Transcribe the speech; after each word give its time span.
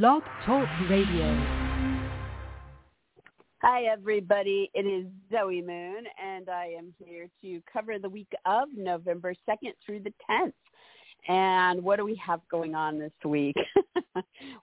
Blog 0.00 0.22
Talk 0.46 0.66
Radio. 0.88 1.38
Hi, 3.60 3.82
everybody. 3.82 4.70
It 4.72 4.86
is 4.86 5.04
Zoe 5.30 5.60
Moon, 5.60 6.04
and 6.18 6.48
I 6.48 6.74
am 6.78 6.94
here 6.96 7.28
to 7.42 7.60
cover 7.70 7.98
the 7.98 8.08
week 8.08 8.32
of 8.46 8.68
November 8.74 9.34
2nd 9.46 9.72
through 9.84 10.00
the 10.00 10.14
10th. 10.30 10.54
And 11.28 11.84
what 11.84 11.96
do 11.96 12.06
we 12.06 12.14
have 12.26 12.40
going 12.50 12.74
on 12.74 12.98
this 12.98 13.12
week? 13.22 13.54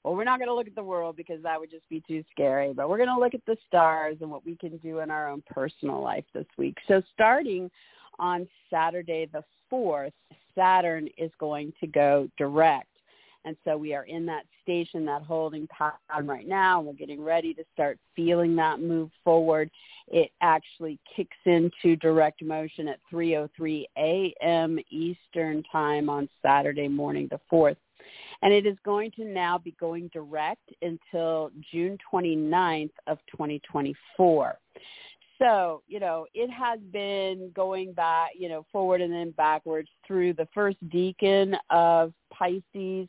well, 0.03 0.15
we're 0.15 0.23
not 0.23 0.39
going 0.39 0.49
to 0.49 0.55
look 0.55 0.65
at 0.65 0.73
the 0.73 0.83
world 0.83 1.15
because 1.15 1.43
that 1.43 1.59
would 1.59 1.69
just 1.69 1.87
be 1.89 2.01
too 2.07 2.23
scary, 2.31 2.73
but 2.73 2.89
we're 2.89 2.97
going 2.97 3.09
to 3.09 3.19
look 3.19 3.35
at 3.35 3.45
the 3.45 3.57
stars 3.67 4.17
and 4.21 4.31
what 4.31 4.43
we 4.43 4.55
can 4.55 4.77
do 4.77 4.97
in 4.97 5.11
our 5.11 5.29
own 5.29 5.43
personal 5.47 6.01
life 6.01 6.25
this 6.33 6.47
week. 6.57 6.75
So 6.87 7.03
starting 7.13 7.69
on 8.17 8.47
Saturday 8.71 9.29
the 9.31 9.43
4th, 9.71 10.09
Saturn 10.55 11.07
is 11.19 11.29
going 11.39 11.71
to 11.81 11.85
go 11.85 12.27
direct. 12.35 12.87
And 13.45 13.55
so 13.63 13.77
we 13.77 13.93
are 13.93 14.03
in 14.03 14.25
that 14.25 14.45
station, 14.61 15.05
that 15.05 15.21
holding 15.21 15.67
pattern 15.67 16.27
right 16.27 16.47
now, 16.47 16.79
and 16.79 16.87
we're 16.87 16.93
getting 16.93 17.23
ready 17.23 17.53
to 17.53 17.63
start 17.73 17.97
feeling 18.15 18.55
that 18.57 18.79
move 18.79 19.09
forward. 19.23 19.71
It 20.07 20.31
actually 20.41 20.99
kicks 21.15 21.37
into 21.45 21.95
direct 21.95 22.43
motion 22.43 22.87
at 22.87 22.99
3.03 23.11 23.85
a.m. 23.97 24.79
Eastern 24.89 25.63
time 25.71 26.09
on 26.09 26.27
Saturday 26.41 26.87
morning 26.87 27.27
the 27.31 27.39
4th. 27.51 27.77
And 28.41 28.53
it 28.53 28.65
is 28.65 28.77
going 28.85 29.11
to 29.11 29.25
now 29.25 29.57
be 29.57 29.75
going 29.79 30.09
direct 30.13 30.71
until 30.81 31.51
June 31.71 31.97
29th 32.11 32.91
of 33.07 33.19
2024 33.31 34.57
so 35.39 35.81
you 35.87 35.99
know 35.99 36.27
it 36.33 36.49
has 36.51 36.79
been 36.91 37.49
going 37.55 37.93
back 37.93 38.31
you 38.37 38.49
know 38.49 38.65
forward 38.71 39.01
and 39.01 39.11
then 39.11 39.31
backwards 39.31 39.89
through 40.05 40.33
the 40.33 40.47
first 40.53 40.77
decan 40.89 41.55
of 41.69 42.13
pisces 42.31 43.07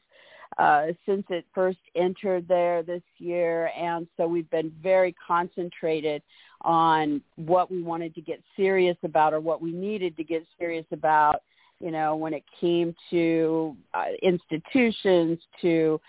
uh, 0.59 0.87
since 1.07 1.25
it 1.31 1.45
first 1.55 1.79
entered 1.95 2.47
there 2.49 2.83
this 2.83 3.03
year. 3.19 3.71
And 3.77 4.07
so 4.17 4.27
we've 4.27 4.51
been 4.51 4.73
very 4.83 5.15
concentrated 5.27 6.23
on 6.63 7.23
what 7.37 7.71
we 7.71 7.83
wanted 7.83 8.15
to 8.15 8.21
get 8.21 8.43
serious 8.57 8.97
about 9.03 9.33
or 9.33 9.41
what 9.41 9.63
we 9.63 9.73
needed 9.73 10.17
to 10.17 10.25
get 10.25 10.45
serious 10.59 10.87
about 10.93 11.43
you 11.81 11.91
know 11.91 12.15
when 12.15 12.35
it 12.35 12.45
came 12.61 12.95
to 13.11 13.75
uh, 13.95 14.07
institutions 14.23 15.39
to 15.61 16.01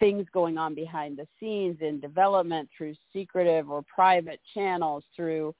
things 0.00 0.26
going 0.32 0.58
on 0.58 0.74
behind 0.74 1.16
the 1.16 1.26
scenes 1.38 1.76
in 1.80 2.00
development 2.00 2.68
through 2.76 2.94
secretive 3.12 3.70
or 3.70 3.82
private 3.82 4.40
channels 4.54 5.04
through 5.14 5.54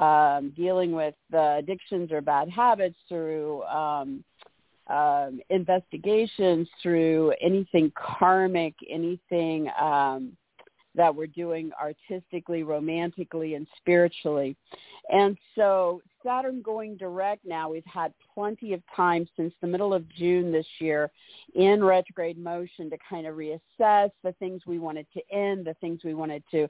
um, 0.00 0.52
dealing 0.56 0.92
with 0.92 1.14
uh, 1.32 1.56
addictions 1.58 2.10
or 2.10 2.20
bad 2.20 2.50
habits 2.50 2.96
through 3.08 3.62
um, 3.64 4.24
um, 4.88 5.40
investigations 5.50 6.68
through 6.82 7.32
anything 7.40 7.92
karmic 7.96 8.74
anything 8.90 9.68
um, 9.80 10.36
that 10.94 11.14
we're 11.14 11.26
doing 11.26 11.70
artistically, 11.80 12.62
romantically, 12.62 13.54
and 13.54 13.66
spiritually. 13.76 14.56
And 15.10 15.36
so 15.54 16.00
Saturn 16.24 16.62
going 16.62 16.96
direct 16.96 17.44
now, 17.44 17.68
we've 17.68 17.84
had 17.84 18.12
plenty 18.32 18.72
of 18.72 18.82
time 18.94 19.28
since 19.36 19.52
the 19.60 19.66
middle 19.66 19.92
of 19.92 20.08
June 20.08 20.50
this 20.52 20.66
year 20.78 21.10
in 21.54 21.84
retrograde 21.84 22.38
motion 22.38 22.88
to 22.90 22.96
kind 23.08 23.26
of 23.26 23.36
reassess 23.36 24.10
the 24.22 24.32
things 24.38 24.62
we 24.66 24.78
wanted 24.78 25.06
to 25.14 25.20
end, 25.30 25.66
the 25.66 25.74
things 25.80 26.00
we 26.04 26.14
wanted 26.14 26.42
to 26.52 26.68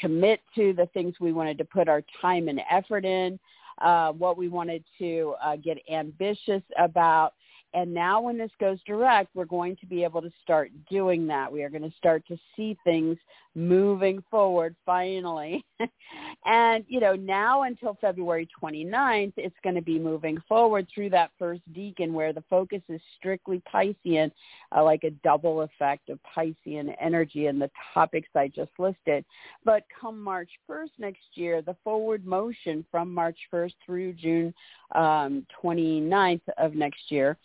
commit 0.00 0.40
to, 0.54 0.72
the 0.72 0.86
things 0.94 1.14
we 1.20 1.32
wanted 1.32 1.58
to 1.58 1.64
put 1.64 1.88
our 1.88 2.02
time 2.20 2.48
and 2.48 2.60
effort 2.70 3.04
in, 3.04 3.38
uh, 3.82 4.10
what 4.12 4.36
we 4.36 4.48
wanted 4.48 4.82
to 4.98 5.34
uh, 5.44 5.54
get 5.56 5.78
ambitious 5.92 6.62
about 6.78 7.34
and 7.76 7.92
now 7.92 8.22
when 8.22 8.38
this 8.38 8.50
goes 8.58 8.78
direct, 8.86 9.28
we're 9.34 9.44
going 9.44 9.76
to 9.76 9.86
be 9.86 10.02
able 10.02 10.22
to 10.22 10.30
start 10.42 10.70
doing 10.90 11.26
that. 11.26 11.52
We 11.52 11.62
are 11.62 11.68
going 11.68 11.82
to 11.82 11.96
start 11.98 12.26
to 12.28 12.38
see 12.56 12.74
things 12.84 13.18
moving 13.54 14.22
forward 14.30 14.74
finally. 14.86 15.62
and, 16.46 16.84
you 16.88 17.00
know, 17.00 17.14
now 17.14 17.64
until 17.64 17.98
February 18.00 18.48
29th, 18.62 19.34
it's 19.36 19.56
going 19.62 19.74
to 19.74 19.82
be 19.82 19.98
moving 19.98 20.38
forward 20.48 20.86
through 20.94 21.10
that 21.10 21.32
first 21.38 21.60
decan 21.74 22.12
where 22.12 22.32
the 22.32 22.44
focus 22.48 22.80
is 22.88 23.00
strictly 23.18 23.62
Piscean, 23.70 24.30
uh, 24.74 24.82
like 24.82 25.04
a 25.04 25.10
double 25.22 25.60
effect 25.60 26.08
of 26.08 26.18
Piscean 26.34 26.94
energy 26.98 27.46
and 27.46 27.60
the 27.60 27.70
topics 27.92 28.28
I 28.34 28.48
just 28.48 28.72
listed. 28.78 29.22
But 29.66 29.84
come 30.00 30.18
March 30.18 30.50
1st 30.68 30.90
next 30.98 31.26
year, 31.34 31.60
the 31.60 31.76
forward 31.84 32.26
motion 32.26 32.86
from 32.90 33.12
March 33.12 33.38
1st 33.52 33.74
through 33.84 34.14
June 34.14 34.54
um, 34.94 35.46
29th 35.62 36.40
of 36.56 36.74
next 36.74 37.10
year 37.10 37.36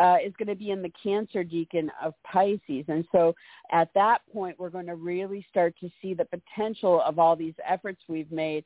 uh, 0.00 0.16
is 0.24 0.32
going 0.38 0.48
to 0.48 0.54
be 0.54 0.70
in 0.70 0.80
the 0.80 0.92
Cancer 1.02 1.44
Decan 1.44 1.88
of 2.02 2.14
Pisces. 2.24 2.86
And 2.88 3.04
so 3.12 3.34
at 3.70 3.92
that 3.94 4.22
point, 4.32 4.58
we're 4.58 4.70
going 4.70 4.86
to 4.86 4.94
really 4.94 5.44
start 5.50 5.74
to 5.80 5.90
see 6.00 6.14
the 6.14 6.24
potential 6.24 7.02
of 7.02 7.18
all 7.18 7.36
these 7.36 7.52
efforts 7.68 8.00
we've 8.08 8.32
made 8.32 8.64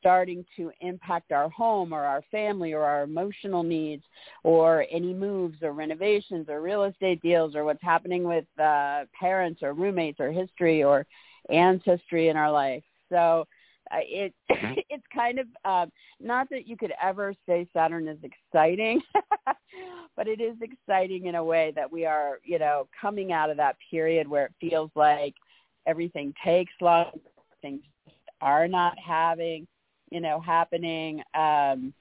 starting 0.00 0.44
to 0.56 0.72
impact 0.80 1.30
our 1.30 1.48
home 1.50 1.92
or 1.92 2.02
our 2.02 2.22
family 2.32 2.72
or 2.72 2.82
our 2.82 3.04
emotional 3.04 3.62
needs 3.62 4.02
or 4.42 4.84
any 4.90 5.14
moves 5.14 5.62
or 5.62 5.72
renovations 5.72 6.48
or 6.48 6.60
real 6.60 6.82
estate 6.82 7.22
deals 7.22 7.54
or 7.54 7.64
what's 7.64 7.82
happening 7.82 8.24
with 8.24 8.44
uh, 8.58 9.04
parents 9.18 9.62
or 9.62 9.74
roommates 9.74 10.18
or 10.18 10.32
history 10.32 10.82
or 10.82 11.06
ancestry 11.50 12.28
in 12.28 12.36
our 12.36 12.50
life. 12.50 12.82
So 13.08 13.46
it 14.00 14.34
it's 14.48 15.04
kind 15.14 15.38
of 15.38 15.46
uh, 15.64 15.86
not 16.20 16.48
that 16.50 16.66
you 16.66 16.76
could 16.76 16.92
ever 17.02 17.34
say 17.46 17.66
Saturn 17.72 18.08
is 18.08 18.18
exciting, 18.22 19.00
but 20.16 20.28
it 20.28 20.40
is 20.40 20.56
exciting 20.60 21.26
in 21.26 21.34
a 21.34 21.44
way 21.44 21.72
that 21.74 21.90
we 21.90 22.06
are, 22.06 22.38
you 22.44 22.58
know, 22.58 22.88
coming 23.00 23.32
out 23.32 23.50
of 23.50 23.56
that 23.56 23.76
period 23.90 24.28
where 24.28 24.46
it 24.46 24.52
feels 24.60 24.90
like 24.94 25.34
everything 25.86 26.34
takes 26.44 26.72
long, 26.80 27.10
things 27.60 27.80
are 28.40 28.68
not 28.68 28.98
having, 28.98 29.66
you 30.10 30.20
know, 30.20 30.40
happening, 30.40 31.22
um, 31.34 31.92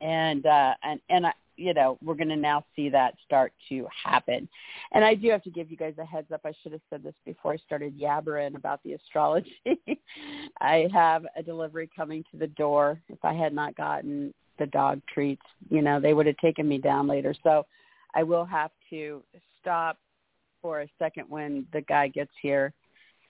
and 0.00 0.46
uh, 0.46 0.74
and 0.82 1.00
and 1.08 1.26
I, 1.26 1.32
you 1.56 1.74
know, 1.74 1.98
we're 2.02 2.14
going 2.14 2.28
to 2.28 2.36
now 2.36 2.64
see 2.74 2.88
that 2.88 3.14
start 3.24 3.52
to 3.68 3.86
happen. 4.04 4.48
And 4.92 5.04
I 5.04 5.14
do 5.14 5.30
have 5.30 5.42
to 5.44 5.50
give 5.50 5.70
you 5.70 5.76
guys 5.76 5.94
a 5.98 6.04
heads 6.04 6.30
up. 6.32 6.42
I 6.44 6.52
should 6.62 6.72
have 6.72 6.80
said 6.90 7.02
this 7.02 7.14
before 7.24 7.52
I 7.52 7.56
started 7.58 7.98
yabbering 7.98 8.56
about 8.56 8.82
the 8.82 8.94
astrology. 8.94 9.56
I 10.60 10.88
have 10.92 11.24
a 11.36 11.42
delivery 11.42 11.88
coming 11.94 12.24
to 12.30 12.38
the 12.38 12.46
door. 12.48 13.00
If 13.08 13.24
I 13.24 13.34
had 13.34 13.52
not 13.52 13.76
gotten 13.76 14.32
the 14.58 14.66
dog 14.66 15.00
treats, 15.12 15.42
you 15.68 15.82
know, 15.82 16.00
they 16.00 16.14
would 16.14 16.26
have 16.26 16.36
taken 16.38 16.68
me 16.68 16.78
down 16.78 17.06
later. 17.06 17.34
So 17.42 17.66
I 18.14 18.22
will 18.22 18.44
have 18.44 18.70
to 18.90 19.22
stop 19.60 19.98
for 20.60 20.82
a 20.82 20.88
second 20.98 21.26
when 21.28 21.66
the 21.72 21.80
guy 21.82 22.08
gets 22.08 22.30
here 22.40 22.72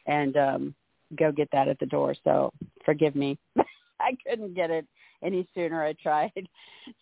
and 0.07 0.37
um 0.37 0.75
go 1.19 1.31
get 1.31 1.49
that 1.53 1.69
at 1.69 1.79
the 1.79 1.87
door. 1.87 2.15
So 2.25 2.53
forgive 2.85 3.15
me. 3.15 3.39
I 4.01 4.17
couldn't 4.27 4.55
get 4.55 4.71
it 4.71 4.87
any 5.23 5.49
sooner 5.55 5.85
I 5.85 5.93
tried. 5.95 6.33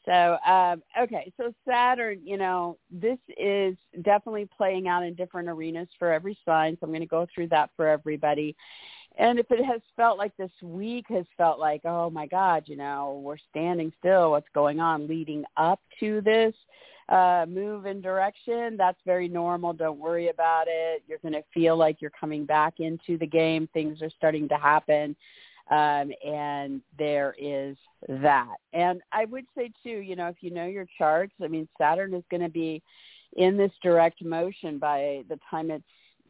So, 0.05 0.37
um, 0.47 0.83
okay, 1.01 1.33
so 1.39 1.55
Saturn, 1.67 2.21
you 2.23 2.37
know, 2.37 2.77
this 2.91 3.17
is 3.39 3.79
definitely 4.03 4.47
playing 4.55 4.89
out 4.89 5.03
in 5.03 5.15
different 5.15 5.49
arenas 5.49 5.89
for 5.99 6.13
every 6.13 6.37
sign. 6.45 6.75
So 6.75 6.85
I'm 6.85 6.91
going 6.91 7.01
to 7.01 7.07
go 7.07 7.27
through 7.35 7.49
that 7.49 7.71
for 7.77 7.89
everybody. 7.89 8.55
And 9.17 9.39
if 9.39 9.51
it 9.51 9.65
has 9.65 9.81
felt 9.97 10.19
like 10.19 10.37
this 10.37 10.51
week 10.63 11.07
has 11.09 11.25
felt 11.39 11.59
like, 11.59 11.81
oh 11.87 12.11
my 12.11 12.27
God, 12.27 12.65
you 12.67 12.77
know, 12.77 13.23
we're 13.25 13.39
standing 13.51 13.91
still, 13.99 14.33
what's 14.33 14.49
going 14.55 14.81
on 14.81 15.09
leading 15.09 15.45
up 15.57 15.81
to 16.01 16.21
this 16.21 16.55
uh, 17.09 17.45
move 17.49 17.87
in 17.87 18.01
direction, 18.01 18.77
that's 18.77 19.01
very 19.05 19.29
normal. 19.29 19.73
Don't 19.73 19.99
worry 19.99 20.29
about 20.29 20.67
it. 20.69 21.03
You're 21.09 21.19
going 21.19 21.35
to 21.35 21.43
feel 21.53 21.77
like 21.77 22.01
you're 22.01 22.11
coming 22.11 22.45
back 22.45 22.75
into 22.79 23.19
the 23.19 23.27
game. 23.27 23.69
Things 23.73 24.01
are 24.01 24.11
starting 24.11 24.49
to 24.49 24.57
happen. 24.57 25.17
Um, 25.71 26.11
and 26.27 26.83
there 26.99 27.35
is 27.39 27.77
that. 28.09 28.57
And 28.73 29.01
I 29.13 29.25
would 29.27 29.45
say 29.57 29.71
too, 29.85 30.01
you 30.01 30.17
know, 30.17 30.27
if 30.27 30.37
you 30.41 30.51
know 30.51 30.67
your 30.67 30.87
charts, 30.99 31.33
I 31.43 31.47
mean, 31.47 31.69
Saturn 31.79 32.13
is 32.13 32.25
going 32.31 32.43
to 32.43 32.49
be 32.49 32.83
in 33.37 33.57
this 33.57 33.71
direct 33.83 34.25
motion 34.25 34.79
by 34.79 35.23
the 35.29 35.39
time 35.49 35.71
it's, 35.71 35.85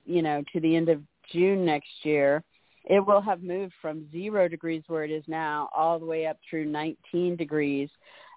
you 0.04 0.20
know, 0.20 0.42
to 0.52 0.60
the 0.60 0.76
end 0.76 0.90
of 0.90 1.00
June 1.32 1.64
next 1.64 1.88
year. 2.02 2.42
It 2.84 3.00
will 3.00 3.20
have 3.20 3.42
moved 3.42 3.72
from 3.80 4.10
zero 4.10 4.48
degrees 4.48 4.82
where 4.88 5.04
it 5.04 5.10
is 5.10 5.24
now 5.26 5.70
all 5.74 5.98
the 5.98 6.06
way 6.06 6.26
up 6.26 6.38
through 6.48 6.66
19 6.66 7.36
degrees 7.36 7.88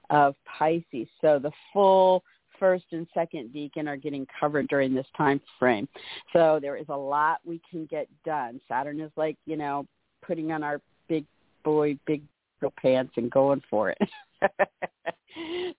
of 0.10 0.36
Pisces. 0.46 1.08
So 1.22 1.40
the 1.40 1.52
full 1.72 2.24
first 2.60 2.86
and 2.92 3.08
second 3.14 3.50
decan 3.54 3.88
are 3.88 3.98
getting 3.98 4.28
covered 4.40 4.68
during 4.68 4.94
this 4.94 5.08
time 5.18 5.42
frame. 5.60 5.88
So 6.32 6.60
there 6.62 6.78
is 6.78 6.86
a 6.90 6.96
lot 6.96 7.40
we 7.44 7.62
can 7.70 7.86
get 7.86 8.08
done. 8.26 8.62
Saturn 8.68 9.00
is 9.00 9.12
like, 9.16 9.38
you 9.46 9.58
know, 9.58 9.86
putting 10.26 10.52
on 10.52 10.64
our 10.64 10.80
big 11.08 11.26
boy, 11.64 11.98
big 12.06 12.22
girl 12.60 12.74
pants 12.82 13.14
and 13.18 13.32
going 13.32 13.62
for 13.70 13.90
it. 13.92 13.98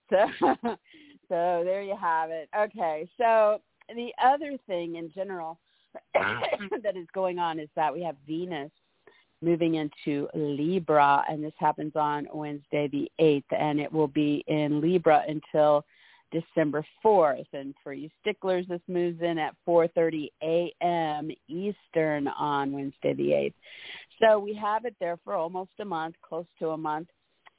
so, 0.09 0.27
so 1.29 1.61
there 1.63 1.81
you 1.81 1.95
have 1.99 2.29
it. 2.29 2.49
Okay, 2.57 3.07
so 3.17 3.59
the 3.89 4.11
other 4.23 4.57
thing 4.67 4.95
in 4.95 5.11
general 5.13 5.57
that 6.13 6.97
is 6.97 7.07
going 7.13 7.39
on 7.39 7.59
is 7.59 7.69
that 7.75 7.93
we 7.93 8.03
have 8.03 8.15
Venus 8.27 8.71
moving 9.41 9.75
into 9.75 10.27
Libra, 10.33 11.23
and 11.29 11.43
this 11.43 11.53
happens 11.57 11.93
on 11.95 12.27
Wednesday 12.33 12.87
the 12.87 13.11
8th, 13.19 13.43
and 13.51 13.79
it 13.79 13.91
will 13.91 14.07
be 14.07 14.43
in 14.47 14.81
Libra 14.81 15.23
until 15.27 15.85
December 16.35 16.85
4th. 17.03 17.47
And 17.53 17.73
for 17.83 17.93
you 17.93 18.09
sticklers, 18.21 18.65
this 18.67 18.81
moves 18.87 19.21
in 19.21 19.37
at 19.37 19.55
4.30 19.67 20.29
a.m. 20.43 21.31
Eastern 21.47 22.27
on 22.27 22.73
Wednesday 22.73 23.13
the 23.13 23.29
8th. 23.29 23.53
So 24.21 24.39
we 24.39 24.53
have 24.55 24.85
it 24.85 24.95
there 24.99 25.17
for 25.23 25.33
almost 25.33 25.71
a 25.79 25.85
month, 25.85 26.15
close 26.21 26.45
to 26.59 26.69
a 26.69 26.77
month. 26.77 27.07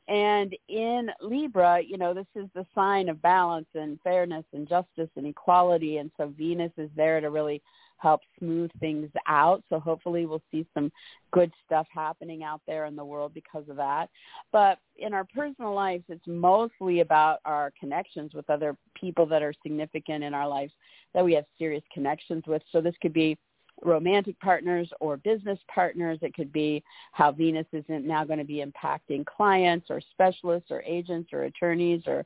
And 0.08 0.54
in 0.68 1.10
Libra, 1.20 1.80
you 1.84 1.96
know, 1.96 2.14
this 2.14 2.26
is 2.34 2.46
the 2.54 2.66
sign 2.74 3.08
of 3.08 3.20
balance 3.22 3.66
and 3.74 3.98
fairness 4.02 4.44
and 4.52 4.68
justice 4.68 5.10
and 5.16 5.26
equality. 5.26 5.96
And 5.96 6.10
so 6.16 6.32
Venus 6.36 6.72
is 6.76 6.90
there 6.94 7.20
to 7.20 7.30
really 7.30 7.62
help 7.98 8.20
smooth 8.38 8.70
things 8.80 9.10
out. 9.26 9.62
So 9.68 9.80
hopefully 9.80 10.26
we'll 10.26 10.42
see 10.50 10.66
some 10.74 10.92
good 11.32 11.52
stuff 11.64 11.86
happening 11.92 12.42
out 12.42 12.60
there 12.66 12.86
in 12.86 12.96
the 12.96 13.04
world 13.04 13.32
because 13.34 13.68
of 13.68 13.76
that. 13.76 14.08
But 14.52 14.78
in 14.96 15.14
our 15.14 15.24
personal 15.24 15.74
lives, 15.74 16.04
it's 16.08 16.26
mostly 16.26 17.00
about 17.00 17.38
our 17.44 17.72
connections 17.78 18.34
with 18.34 18.48
other 18.50 18.76
people 18.94 19.26
that 19.26 19.42
are 19.42 19.54
significant 19.62 20.24
in 20.24 20.34
our 20.34 20.48
lives 20.48 20.72
that 21.14 21.24
we 21.24 21.34
have 21.34 21.44
serious 21.58 21.84
connections 21.92 22.44
with. 22.46 22.62
So 22.72 22.80
this 22.80 22.94
could 23.00 23.12
be 23.12 23.38
romantic 23.82 24.38
partners 24.40 24.90
or 25.00 25.18
business 25.18 25.58
partners. 25.72 26.18
It 26.22 26.34
could 26.34 26.52
be 26.52 26.82
how 27.12 27.32
Venus 27.32 27.66
isn't 27.72 28.06
now 28.06 28.24
going 28.24 28.38
to 28.38 28.44
be 28.44 28.64
impacting 28.64 29.24
clients 29.26 29.88
or 29.90 30.00
specialists 30.12 30.70
or 30.70 30.82
agents 30.82 31.30
or 31.32 31.44
attorneys 31.44 32.02
or 32.06 32.24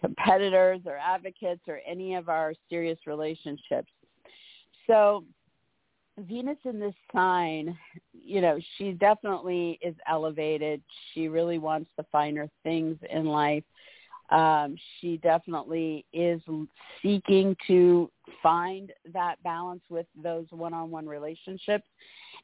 competitors 0.00 0.80
or 0.86 0.96
advocates 0.96 1.62
or 1.66 1.80
any 1.86 2.14
of 2.14 2.28
our 2.28 2.54
serious 2.70 2.98
relationships. 3.06 3.90
So 4.88 5.24
Venus 6.18 6.58
in 6.64 6.80
this 6.80 6.94
sign, 7.12 7.78
you 8.12 8.40
know, 8.40 8.58
she 8.76 8.92
definitely 8.92 9.78
is 9.82 9.94
elevated. 10.08 10.82
She 11.12 11.28
really 11.28 11.58
wants 11.58 11.90
the 11.96 12.04
finer 12.10 12.48
things 12.64 12.96
in 13.10 13.26
life. 13.26 13.64
Um, 14.30 14.76
she 15.00 15.18
definitely 15.18 16.04
is 16.12 16.42
seeking 17.02 17.56
to 17.66 18.10
find 18.42 18.92
that 19.12 19.42
balance 19.42 19.82
with 19.88 20.06
those 20.22 20.46
one-on-one 20.50 21.06
relationships. 21.06 21.86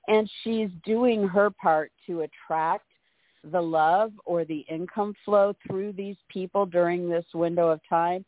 And 0.08 0.30
she's 0.42 0.70
doing 0.84 1.26
her 1.26 1.50
part 1.50 1.90
to 2.06 2.22
attract 2.22 2.86
the 3.52 3.60
love 3.60 4.12
or 4.24 4.44
the 4.44 4.64
income 4.70 5.14
flow 5.24 5.54
through 5.66 5.92
these 5.92 6.16
people 6.28 6.64
during 6.64 7.08
this 7.08 7.26
window 7.34 7.68
of 7.68 7.80
time. 7.88 8.24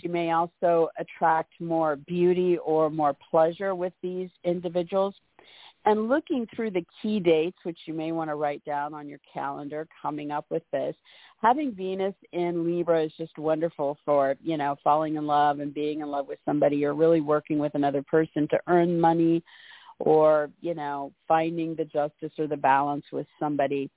She 0.00 0.08
may 0.08 0.30
also 0.30 0.88
attract 0.98 1.52
more 1.60 1.96
beauty 1.96 2.58
or 2.58 2.90
more 2.90 3.16
pleasure 3.30 3.74
with 3.74 3.92
these 4.02 4.30
individuals. 4.44 5.14
And 5.84 6.08
looking 6.08 6.46
through 6.54 6.72
the 6.72 6.84
key 7.00 7.20
dates, 7.20 7.58
which 7.62 7.78
you 7.86 7.94
may 7.94 8.10
want 8.10 8.28
to 8.28 8.34
write 8.34 8.64
down 8.64 8.92
on 8.92 9.08
your 9.08 9.20
calendar 9.32 9.86
coming 10.02 10.32
up 10.32 10.44
with 10.50 10.64
this, 10.72 10.96
having 11.40 11.72
Venus 11.72 12.14
in 12.32 12.66
Libra 12.66 13.04
is 13.04 13.12
just 13.16 13.38
wonderful 13.38 13.96
for, 14.04 14.34
you 14.42 14.56
know, 14.56 14.76
falling 14.82 15.14
in 15.14 15.26
love 15.26 15.60
and 15.60 15.72
being 15.72 16.00
in 16.00 16.08
love 16.08 16.26
with 16.26 16.40
somebody 16.44 16.84
or 16.84 16.94
really 16.94 17.20
working 17.20 17.60
with 17.60 17.76
another 17.76 18.02
person 18.02 18.48
to 18.48 18.58
earn 18.66 19.00
money 19.00 19.44
or, 20.00 20.50
you 20.60 20.74
know, 20.74 21.12
finding 21.28 21.76
the 21.76 21.84
justice 21.84 22.32
or 22.36 22.48
the 22.48 22.56
balance 22.56 23.04
with 23.12 23.26
somebody. 23.38 23.88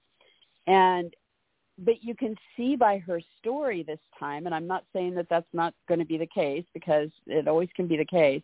And 0.67 1.11
but 1.85 2.03
you 2.03 2.15
can 2.15 2.35
see 2.57 2.75
by 2.75 2.97
her 2.99 3.21
story 3.39 3.83
this 3.83 3.99
time, 4.19 4.45
and 4.45 4.55
I'm 4.55 4.67
not 4.67 4.83
saying 4.93 5.15
that 5.15 5.27
that's 5.29 5.47
not 5.53 5.73
going 5.87 5.99
to 5.99 6.05
be 6.05 6.17
the 6.17 6.27
case 6.27 6.65
because 6.73 7.09
it 7.25 7.47
always 7.47 7.69
can 7.75 7.87
be 7.87 7.97
the 7.97 8.05
case, 8.05 8.41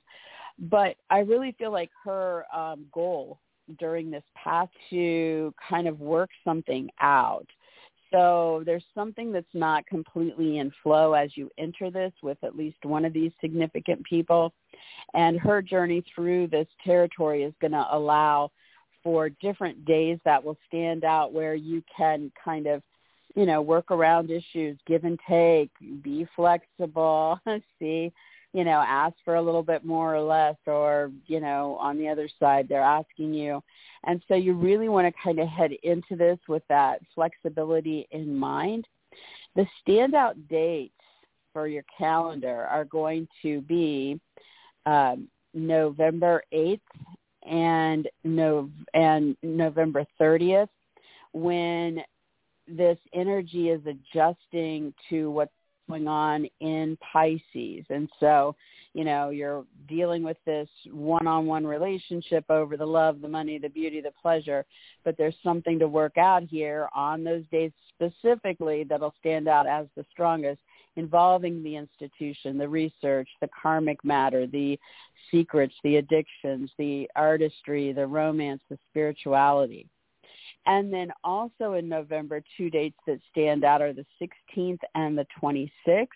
but 0.58 0.96
I 1.10 1.20
really 1.20 1.54
feel 1.58 1.72
like 1.72 1.90
her 2.04 2.46
um, 2.56 2.86
goal 2.94 3.40
during 3.80 4.10
this 4.10 4.24
path 4.42 4.70
to 4.90 5.54
kind 5.70 5.88
of 5.88 6.00
work 6.00 6.30
something 6.44 6.90
out. 7.02 7.48
So 8.12 8.64
there's 8.66 8.86
something 8.94 9.32
that's 9.32 9.46
not 9.54 9.86
completely 9.88 10.60
in 10.60 10.72
flow 10.82 11.14
as 11.14 11.36
you 11.36 11.50
enter 11.58 11.92
this 11.92 12.14
with 12.22 12.38
at 12.44 12.56
least 12.56 12.78
one 12.84 13.04
of 13.04 13.12
these 13.12 13.32
significant 13.42 14.04
people. 14.06 14.54
And 15.14 15.40
her 15.40 15.62
journey 15.62 16.04
through 16.14 16.48
this 16.48 16.68
territory 16.86 17.44
is 17.44 17.54
going 17.60 17.72
to 17.72 17.86
allow 17.92 18.52
for 19.04 19.30
different 19.30 19.84
days 19.86 20.20
that 20.24 20.44
will 20.44 20.58
stand 20.68 21.04
out 21.04 21.34
where 21.34 21.56
you 21.56 21.84
can 21.96 22.32
kind 22.44 22.68
of 22.68 22.82
you 23.36 23.46
know, 23.46 23.62
work 23.62 23.92
around 23.92 24.32
issues, 24.32 24.78
give 24.88 25.04
and 25.04 25.20
take, 25.28 25.70
be 26.02 26.26
flexible, 26.36 27.40
see, 27.80 28.12
you 28.54 28.64
know, 28.64 28.84
ask 28.88 29.14
for 29.26 29.36
a 29.36 29.42
little 29.42 29.64
bit 29.64 29.84
more 29.84 30.16
or 30.16 30.22
less 30.22 30.56
or, 30.66 31.12
you 31.28 31.42
know, 31.42 31.78
on 31.80 31.98
the 31.98 32.08
other 32.08 32.30
side 32.40 32.68
they're 32.70 32.82
asking 32.82 33.34
you. 33.34 33.62
And 34.06 34.22
so 34.28 34.36
you 34.36 34.54
really 34.54 34.88
want 34.88 35.14
to 35.14 35.22
kind 35.22 35.40
of 35.40 35.50
head 35.50 35.72
into 35.84 36.16
this 36.16 36.40
with 36.48 36.64
that 36.70 37.02
flexibility 37.14 38.08
in 38.12 38.38
mind. 38.38 38.88
The 39.56 39.66
standout 39.86 40.36
dates 40.50 40.94
for 41.52 41.68
your 41.68 41.84
calendar 41.98 42.66
are 42.70 42.86
going 42.86 43.28
to 43.42 43.60
be 43.62 44.20
um, 44.86 45.28
November 45.54 46.44
8th 46.54 46.80
and 47.46 48.08
no 48.24 48.70
and 48.94 49.38
November 49.44 50.06
30th 50.20 50.68
when 51.34 52.02
this 52.68 52.98
energy 53.14 53.70
is 53.70 53.82
adjusting 53.86 54.94
to 55.10 55.32
what's 55.32 55.52
going 55.88 56.08
on 56.08 56.48
in 56.62 56.98
Pisces. 57.12 57.86
And 57.90 58.10
so, 58.20 58.56
you 58.94 59.04
know, 59.04 59.30
you're 59.30 59.66
dealing 59.88 60.24
with 60.24 60.38
this 60.46 60.70
one-on-one 60.92 61.66
relationship 61.66 62.46
over 62.50 62.76
the 62.78 62.86
love, 62.86 63.22
the 63.22 63.28
money, 63.28 63.58
the 63.60 63.70
beauty, 63.70 64.02
the 64.02 64.12
pleasure, 64.22 64.66
but 65.04 65.18
there's 65.18 65.36
something 65.44 65.78
to 65.80 65.88
work 65.88 66.18
out 66.18 66.44
here 66.44 66.90
on 66.96 67.24
those 67.24 67.44
days 67.52 67.72
specifically 67.94 68.84
that'll 68.84 69.14
stand 69.20 69.48
out 69.48 69.68
as 69.68 69.86
the 69.96 70.06
strongest 70.12 70.62
involving 70.96 71.62
the 71.62 71.76
institution, 71.76 72.58
the 72.58 72.68
research, 72.68 73.28
the 73.42 73.50
karmic 73.62 74.04
matter, 74.04 74.48
the 74.48 74.80
secrets, 75.30 75.76
the 75.84 75.98
addictions, 75.98 76.72
the 76.78 77.10
artistry, 77.16 77.92
the 77.92 78.08
romance, 78.08 78.62
the 78.70 78.78
spirituality. 78.90 79.88
And 80.66 80.92
then 80.92 81.12
also 81.24 81.74
in 81.74 81.88
November, 81.88 82.42
two 82.58 82.70
dates 82.70 82.98
that 83.06 83.20
stand 83.32 83.64
out 83.64 83.82
are 83.82 83.94
the 83.94 84.06
16th 84.22 84.80
and 84.96 85.18
the 85.18 85.28
26th, 85.42 86.08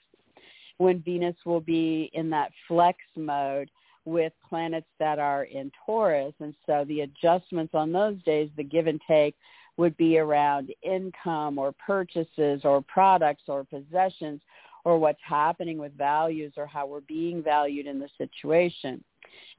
when 0.77 1.01
Venus 1.01 1.35
will 1.45 1.61
be 1.61 2.09
in 2.13 2.29
that 2.31 2.51
flex 2.67 2.97
mode 3.15 3.69
with 4.05 4.33
planets 4.47 4.87
that 4.97 5.19
are 5.19 5.43
in 5.43 5.71
Taurus. 5.85 6.33
And 6.39 6.55
so 6.65 6.83
the 6.87 7.01
adjustments 7.01 7.75
on 7.75 7.91
those 7.91 8.21
days, 8.23 8.49
the 8.57 8.63
give 8.63 8.87
and 8.87 9.01
take, 9.07 9.35
would 9.77 9.95
be 9.97 10.17
around 10.17 10.73
income 10.81 11.57
or 11.57 11.71
purchases 11.73 12.61
or 12.63 12.81
products 12.81 13.43
or 13.47 13.63
possessions 13.63 14.41
or 14.83 14.97
what's 14.97 15.21
happening 15.23 15.77
with 15.77 15.95
values 15.97 16.53
or 16.57 16.65
how 16.65 16.85
we're 16.85 17.01
being 17.01 17.43
valued 17.43 17.85
in 17.85 17.99
the 17.99 18.09
situation. 18.17 19.03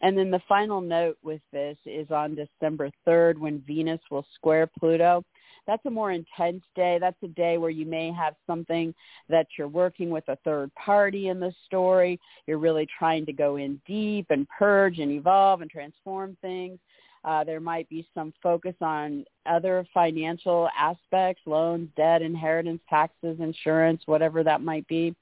And 0.01 0.17
then 0.17 0.31
the 0.31 0.43
final 0.49 0.81
note 0.81 1.19
with 1.23 1.41
this 1.53 1.77
is 1.85 2.11
on 2.11 2.35
December 2.35 2.91
3rd 3.07 3.39
when 3.39 3.61
Venus 3.67 4.01
will 4.11 4.27
square 4.35 4.67
Pluto. 4.67 5.25
That's 5.67 5.85
a 5.87 5.91
more 5.91 6.13
intense 6.13 6.63
day. 6.75 6.99
That's 7.01 7.23
a 7.23 7.29
day 7.29 7.59
where 7.59 7.71
you 7.71 7.87
may 7.87 8.11
have 8.13 8.35
something 8.47 8.95
that 9.29 9.47
you're 9.57 9.69
working 9.69 10.11
with 10.11 10.25
a 10.29 10.37
third 10.37 10.75
party 10.75 11.29
in 11.29 11.39
the 11.39 11.53
story. 11.67 12.19
You're 12.47 12.59
really 12.59 12.89
trying 12.99 13.27
to 13.27 13.33
go 13.33 13.57
in 13.57 13.81
deep 13.87 14.27
and 14.31 14.49
purge 14.49 14.99
and 14.99 15.13
evolve 15.13 15.61
and 15.61 15.71
transform 15.71 16.37
things. 16.41 16.79
Uh, 17.23 17.45
there 17.45 17.61
might 17.61 17.89
be 17.89 18.07
some 18.15 18.33
focus 18.43 18.75
on 18.81 19.25
other 19.45 19.87
financial 19.93 20.69
aspects, 20.77 21.43
loans, 21.45 21.89
debt, 21.97 22.23
inheritance, 22.23 22.81
taxes, 22.89 23.37
insurance, 23.41 24.03
whatever 24.07 24.43
that 24.43 24.63
might 24.63 24.87
be. 24.89 25.15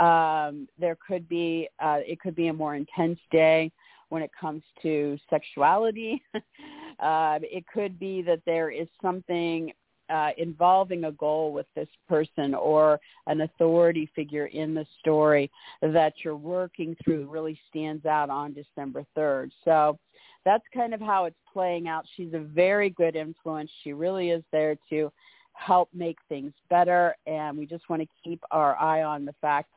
Um, 0.00 0.66
there 0.78 0.96
could 1.06 1.28
be, 1.28 1.68
uh, 1.78 1.98
it 2.06 2.20
could 2.20 2.34
be 2.34 2.48
a 2.48 2.52
more 2.52 2.74
intense 2.74 3.18
day 3.30 3.70
when 4.08 4.22
it 4.22 4.30
comes 4.38 4.62
to 4.82 5.18
sexuality. 5.28 6.22
uh, 6.34 7.38
it 7.42 7.64
could 7.72 7.98
be 7.98 8.22
that 8.22 8.40
there 8.46 8.70
is 8.70 8.88
something 9.02 9.72
uh, 10.10 10.30
involving 10.38 11.04
a 11.04 11.12
goal 11.12 11.52
with 11.52 11.66
this 11.76 11.88
person 12.08 12.54
or 12.54 12.98
an 13.26 13.42
authority 13.42 14.10
figure 14.14 14.46
in 14.46 14.74
the 14.74 14.84
story 14.98 15.50
that 15.82 16.12
you're 16.24 16.36
working 16.36 16.96
through 17.04 17.28
really 17.30 17.58
stands 17.68 18.04
out 18.06 18.28
on 18.28 18.52
December 18.52 19.04
3rd. 19.16 19.50
So 19.64 19.98
that's 20.44 20.64
kind 20.74 20.94
of 20.94 21.00
how 21.00 21.26
it's 21.26 21.38
playing 21.52 21.86
out. 21.86 22.04
She's 22.16 22.34
a 22.34 22.40
very 22.40 22.90
good 22.90 23.14
influence. 23.14 23.70
She 23.84 23.92
really 23.92 24.30
is 24.30 24.42
there 24.50 24.76
to 24.90 25.12
help 25.60 25.88
make 25.92 26.16
things 26.28 26.52
better 26.70 27.14
and 27.26 27.56
we 27.56 27.66
just 27.66 27.88
want 27.90 28.00
to 28.00 28.08
keep 28.24 28.42
our 28.50 28.76
eye 28.76 29.02
on 29.02 29.24
the 29.24 29.34
fact 29.40 29.74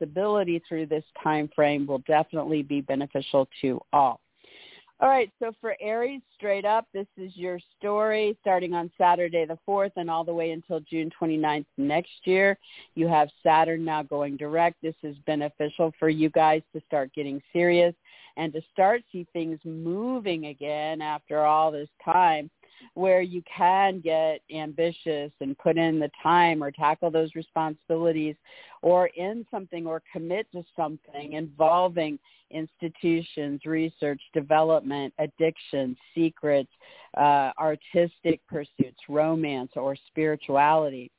through 0.66 0.86
this 0.86 1.04
time 1.22 1.48
frame 1.54 1.86
will 1.86 2.02
definitely 2.06 2.62
be 2.62 2.80
beneficial 2.80 3.46
to 3.60 3.80
all. 3.92 4.20
All 5.00 5.08
right, 5.08 5.30
so 5.40 5.52
for 5.60 5.76
Aries, 5.80 6.22
straight 6.36 6.64
up, 6.64 6.86
this 6.94 7.08
is 7.18 7.36
your 7.36 7.58
story 7.78 8.38
starting 8.40 8.74
on 8.74 8.90
Saturday 8.96 9.44
the 9.44 9.58
4th 9.68 9.90
and 9.96 10.08
all 10.08 10.24
the 10.24 10.32
way 10.32 10.52
until 10.52 10.80
June 10.80 11.10
29th 11.20 11.66
next 11.76 12.12
year. 12.24 12.56
You 12.94 13.08
have 13.08 13.28
Saturn 13.42 13.84
now 13.84 14.04
going 14.04 14.36
direct. 14.36 14.76
This 14.82 14.94
is 15.02 15.16
beneficial 15.26 15.92
for 15.98 16.08
you 16.08 16.30
guys 16.30 16.62
to 16.72 16.80
start 16.86 17.12
getting 17.12 17.42
serious 17.52 17.94
and 18.36 18.52
to 18.52 18.62
start 18.72 19.02
see 19.12 19.26
things 19.32 19.58
moving 19.64 20.46
again 20.46 21.02
after 21.02 21.40
all 21.40 21.70
this 21.70 21.90
time. 22.02 22.48
Where 22.94 23.20
you 23.20 23.42
can 23.42 24.00
get 24.00 24.40
ambitious 24.54 25.32
and 25.40 25.58
put 25.58 25.76
in 25.76 25.98
the 25.98 26.10
time 26.22 26.62
or 26.62 26.70
tackle 26.70 27.10
those 27.10 27.34
responsibilities 27.34 28.36
or 28.82 29.06
in 29.16 29.46
something 29.50 29.86
or 29.86 30.02
commit 30.12 30.46
to 30.52 30.62
something 30.76 31.32
involving 31.32 32.18
institutions, 32.50 33.60
research, 33.64 34.20
development, 34.32 35.12
addiction, 35.18 35.96
secrets, 36.14 36.70
uh, 37.16 37.50
artistic 37.58 38.40
pursuits, 38.48 39.00
romance, 39.08 39.72
or 39.76 39.96
spirituality. 40.08 41.10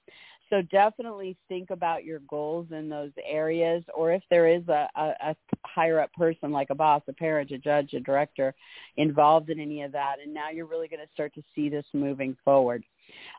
So 0.49 0.61
definitely 0.61 1.37
think 1.47 1.71
about 1.71 2.03
your 2.03 2.19
goals 2.29 2.67
in 2.71 2.87
those 2.87 3.11
areas, 3.27 3.83
or 3.95 4.11
if 4.11 4.21
there 4.29 4.47
is 4.47 4.67
a, 4.67 4.87
a, 4.95 5.13
a 5.31 5.35
higher 5.65 5.99
up 5.99 6.13
person 6.13 6.51
like 6.51 6.69
a 6.69 6.75
boss, 6.75 7.01
a 7.07 7.13
parent, 7.13 7.51
a 7.51 7.57
judge, 7.57 7.93
a 7.93 7.99
director 7.99 8.53
involved 8.97 9.49
in 9.49 9.59
any 9.59 9.81
of 9.81 9.91
that. 9.93 10.15
And 10.23 10.33
now 10.33 10.49
you're 10.51 10.67
really 10.67 10.87
going 10.87 10.99
to 10.99 11.11
start 11.13 11.33
to 11.35 11.43
see 11.55 11.69
this 11.69 11.85
moving 11.93 12.37
forward. 12.45 12.83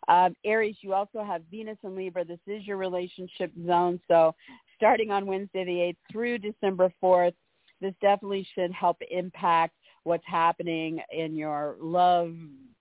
Um, 0.09 0.35
Aries, 0.45 0.77
you 0.81 0.95
also 0.95 1.23
have 1.23 1.43
Venus 1.51 1.79
and 1.83 1.95
Libra. 1.95 2.25
This 2.25 2.41
is 2.47 2.67
your 2.67 2.77
relationship 2.77 3.53
zone. 3.67 4.01
So 4.09 4.35
starting 4.77 5.11
on 5.11 5.27
Wednesday 5.27 5.65
the 5.65 5.71
8th 5.73 6.13
through 6.13 6.39
December 6.39 6.93
4th, 7.03 7.35
this 7.81 7.95
definitely 8.01 8.47
should 8.55 8.73
help 8.73 8.97
impact 9.11 9.75
what's 10.05 10.25
happening 10.27 11.01
in 11.11 11.37
your 11.37 11.77
love, 11.81 12.35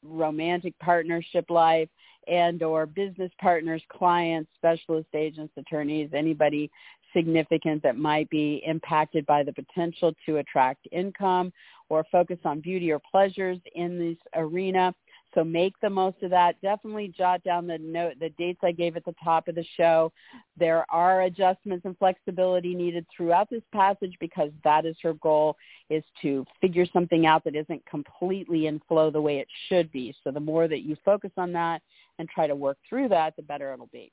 romantic 0.03 0.77
partnership 0.79 1.49
life, 1.49 1.89
and 2.27 2.63
or 2.63 2.85
business 2.85 3.31
partners, 3.39 3.81
clients, 3.89 4.49
specialist 4.55 5.09
agents, 5.13 5.53
attorneys, 5.57 6.09
anybody 6.13 6.69
significant 7.15 7.81
that 7.83 7.97
might 7.97 8.29
be 8.29 8.61
impacted 8.65 9.25
by 9.25 9.41
the 9.43 9.53
potential 9.53 10.13
to 10.25 10.37
attract 10.37 10.87
income 10.91 11.51
or 11.89 12.05
focus 12.11 12.37
on 12.43 12.59
beauty 12.59 12.91
or 12.91 12.99
pleasures 13.11 13.57
in 13.73 13.97
this 13.97 14.17
arena. 14.35 14.93
So 15.35 15.43
make 15.43 15.75
the 15.81 15.89
most 15.89 16.23
of 16.23 16.31
that. 16.31 16.59
Definitely 16.61 17.13
jot 17.15 17.43
down 17.43 17.67
the 17.67 17.77
note, 17.77 18.13
the 18.19 18.29
dates 18.29 18.61
I 18.63 18.71
gave 18.71 18.95
at 18.95 19.05
the 19.05 19.13
top 19.23 19.47
of 19.47 19.55
the 19.55 19.65
show. 19.77 20.11
There 20.57 20.85
are 20.89 21.23
adjustments 21.23 21.85
and 21.85 21.97
flexibility 21.97 22.73
needed 22.73 23.05
throughout 23.15 23.49
this 23.49 23.61
passage 23.73 24.15
because 24.19 24.49
that 24.63 24.85
is 24.85 24.95
her 25.03 25.13
goal 25.15 25.57
is 25.89 26.03
to 26.21 26.45
figure 26.61 26.85
something 26.91 27.25
out 27.25 27.43
that 27.43 27.55
isn't 27.55 27.85
completely 27.85 28.67
in 28.67 28.81
flow 28.87 29.11
the 29.11 29.21
way 29.21 29.39
it 29.39 29.47
should 29.67 29.91
be. 29.91 30.15
So 30.23 30.31
the 30.31 30.39
more 30.39 30.67
that 30.69 30.83
you 30.83 30.95
focus 31.03 31.31
on 31.37 31.51
that 31.51 31.81
and 32.17 32.29
try 32.29 32.47
to 32.47 32.55
work 32.55 32.77
through 32.87 33.09
that, 33.09 33.35
the 33.35 33.43
better 33.43 33.73
it'll 33.73 33.87
be. 33.87 34.11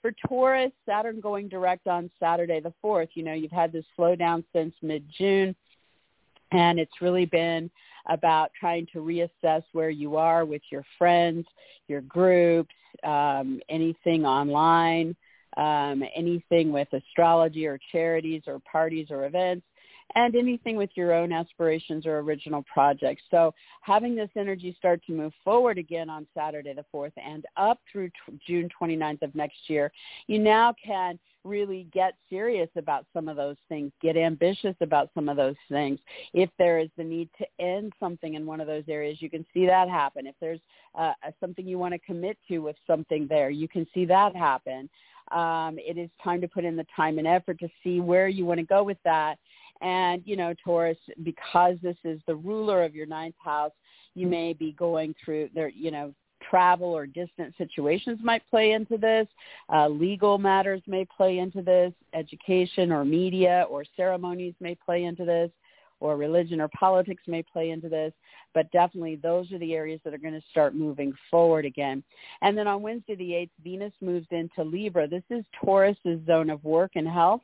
For 0.00 0.12
Taurus, 0.28 0.72
Saturn 0.86 1.20
going 1.20 1.48
direct 1.48 1.86
on 1.86 2.10
Saturday 2.20 2.60
the 2.60 2.74
4th, 2.84 3.08
you 3.14 3.22
know, 3.22 3.32
you've 3.32 3.50
had 3.50 3.72
this 3.72 3.86
slowdown 3.98 4.44
since 4.54 4.74
mid-June 4.82 5.56
and 6.54 6.78
it's 6.78 7.00
really 7.00 7.26
been 7.26 7.70
about 8.08 8.50
trying 8.58 8.86
to 8.92 8.98
reassess 8.98 9.62
where 9.72 9.90
you 9.90 10.16
are 10.16 10.44
with 10.44 10.62
your 10.70 10.84
friends, 10.98 11.46
your 11.88 12.02
groups, 12.02 12.74
um, 13.02 13.60
anything 13.68 14.24
online, 14.24 15.16
um, 15.56 16.02
anything 16.14 16.72
with 16.72 16.88
astrology 16.92 17.66
or 17.66 17.78
charities 17.92 18.42
or 18.46 18.60
parties 18.60 19.08
or 19.10 19.26
events 19.26 19.66
and 20.14 20.34
anything 20.36 20.76
with 20.76 20.90
your 20.94 21.12
own 21.12 21.32
aspirations 21.32 22.06
or 22.06 22.18
original 22.18 22.62
projects. 22.72 23.22
So 23.30 23.52
having 23.80 24.14
this 24.14 24.30
energy 24.36 24.74
start 24.78 25.02
to 25.06 25.12
move 25.12 25.32
forward 25.42 25.78
again 25.78 26.08
on 26.08 26.26
Saturday 26.34 26.72
the 26.74 26.84
4th 26.94 27.12
and 27.16 27.44
up 27.56 27.80
through 27.90 28.08
t- 28.08 28.38
June 28.46 28.68
29th 28.80 29.22
of 29.22 29.34
next 29.34 29.58
year, 29.68 29.90
you 30.26 30.38
now 30.38 30.74
can 30.84 31.18
really 31.44 31.86
get 31.92 32.14
serious 32.30 32.70
about 32.76 33.04
some 33.12 33.28
of 33.28 33.36
those 33.36 33.56
things, 33.68 33.92
get 34.00 34.16
ambitious 34.16 34.74
about 34.80 35.10
some 35.14 35.28
of 35.28 35.36
those 35.36 35.56
things. 35.68 35.98
If 36.32 36.48
there 36.58 36.78
is 36.78 36.88
the 36.96 37.04
need 37.04 37.28
to 37.38 37.46
end 37.62 37.92
something 38.00 38.34
in 38.34 38.46
one 38.46 38.60
of 38.60 38.66
those 38.66 38.84
areas, 38.88 39.20
you 39.20 39.28
can 39.28 39.44
see 39.52 39.66
that 39.66 39.88
happen. 39.88 40.26
If 40.26 40.34
there's 40.40 40.60
uh, 40.94 41.12
something 41.40 41.66
you 41.66 41.78
want 41.78 41.92
to 41.92 41.98
commit 41.98 42.38
to 42.48 42.58
with 42.58 42.76
something 42.86 43.26
there, 43.28 43.50
you 43.50 43.68
can 43.68 43.86
see 43.92 44.06
that 44.06 44.34
happen. 44.34 44.88
Um, 45.32 45.78
it 45.78 45.98
is 45.98 46.10
time 46.22 46.40
to 46.42 46.48
put 46.48 46.64
in 46.64 46.76
the 46.76 46.86
time 46.94 47.18
and 47.18 47.26
effort 47.26 47.58
to 47.60 47.68
see 47.82 48.00
where 48.00 48.28
you 48.28 48.44
want 48.44 48.60
to 48.60 48.66
go 48.66 48.82
with 48.82 48.98
that 49.04 49.38
and, 49.84 50.22
you 50.24 50.34
know, 50.34 50.54
Taurus, 50.64 50.96
because 51.22 51.76
this 51.82 51.98
is 52.04 52.18
the 52.26 52.34
ruler 52.34 52.82
of 52.82 52.94
your 52.94 53.04
ninth 53.04 53.34
house, 53.38 53.70
you 54.14 54.26
may 54.26 54.54
be 54.54 54.72
going 54.72 55.14
through 55.22 55.50
there, 55.54 55.68
you 55.68 55.90
know, 55.90 56.14
travel 56.48 56.88
or 56.88 57.06
distant 57.06 57.54
situations 57.58 58.18
might 58.22 58.48
play 58.48 58.72
into 58.72 58.96
this. 58.96 59.26
Uh, 59.70 59.88
legal 59.88 60.38
matters 60.38 60.80
may 60.86 61.04
play 61.04 61.38
into 61.38 61.60
this. 61.60 61.92
Education 62.14 62.92
or 62.92 63.04
media 63.04 63.66
or 63.68 63.84
ceremonies 63.94 64.54
may 64.58 64.74
play 64.74 65.04
into 65.04 65.26
this. 65.26 65.50
Or 66.00 66.16
religion 66.16 66.60
or 66.60 66.68
politics 66.68 67.22
may 67.26 67.42
play 67.42 67.70
into 67.70 67.90
this. 67.90 68.12
But 68.54 68.70
definitely 68.72 69.16
those 69.16 69.52
are 69.52 69.58
the 69.58 69.74
areas 69.74 70.00
that 70.04 70.14
are 70.14 70.18
going 70.18 70.34
to 70.34 70.46
start 70.50 70.74
moving 70.74 71.12
forward 71.30 71.66
again. 71.66 72.02
And 72.40 72.56
then 72.56 72.66
on 72.66 72.80
Wednesday 72.82 73.16
the 73.16 73.30
8th, 73.30 73.50
Venus 73.62 73.92
moves 74.00 74.26
into 74.30 74.64
Libra. 74.64 75.06
This 75.06 75.24
is 75.28 75.44
Taurus's 75.62 76.24
zone 76.26 76.48
of 76.48 76.64
work 76.64 76.92
and 76.94 77.08
health 77.08 77.42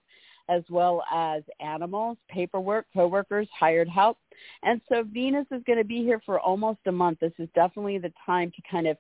as 0.51 0.63
well 0.69 1.03
as 1.13 1.43
animals, 1.61 2.19
paperwork, 2.29 2.87
coworkers, 2.93 3.49
hired 3.59 3.89
help. 3.89 4.19
And 4.63 4.81
so 4.89 5.05
Venus 5.05 5.47
is 5.51 5.63
going 5.67 5.79
to 5.79 5.85
be 5.85 6.03
here 6.03 6.21
for 6.27 6.41
almost 6.41 6.81
a 6.87 6.93
month. 6.93 7.21
This 7.21 7.33
is 7.39 7.49
definitely 7.55 7.99
the 7.99 8.13
time 8.27 8.51
to 8.51 8.63
kind 8.71 8.87
of 8.87 8.97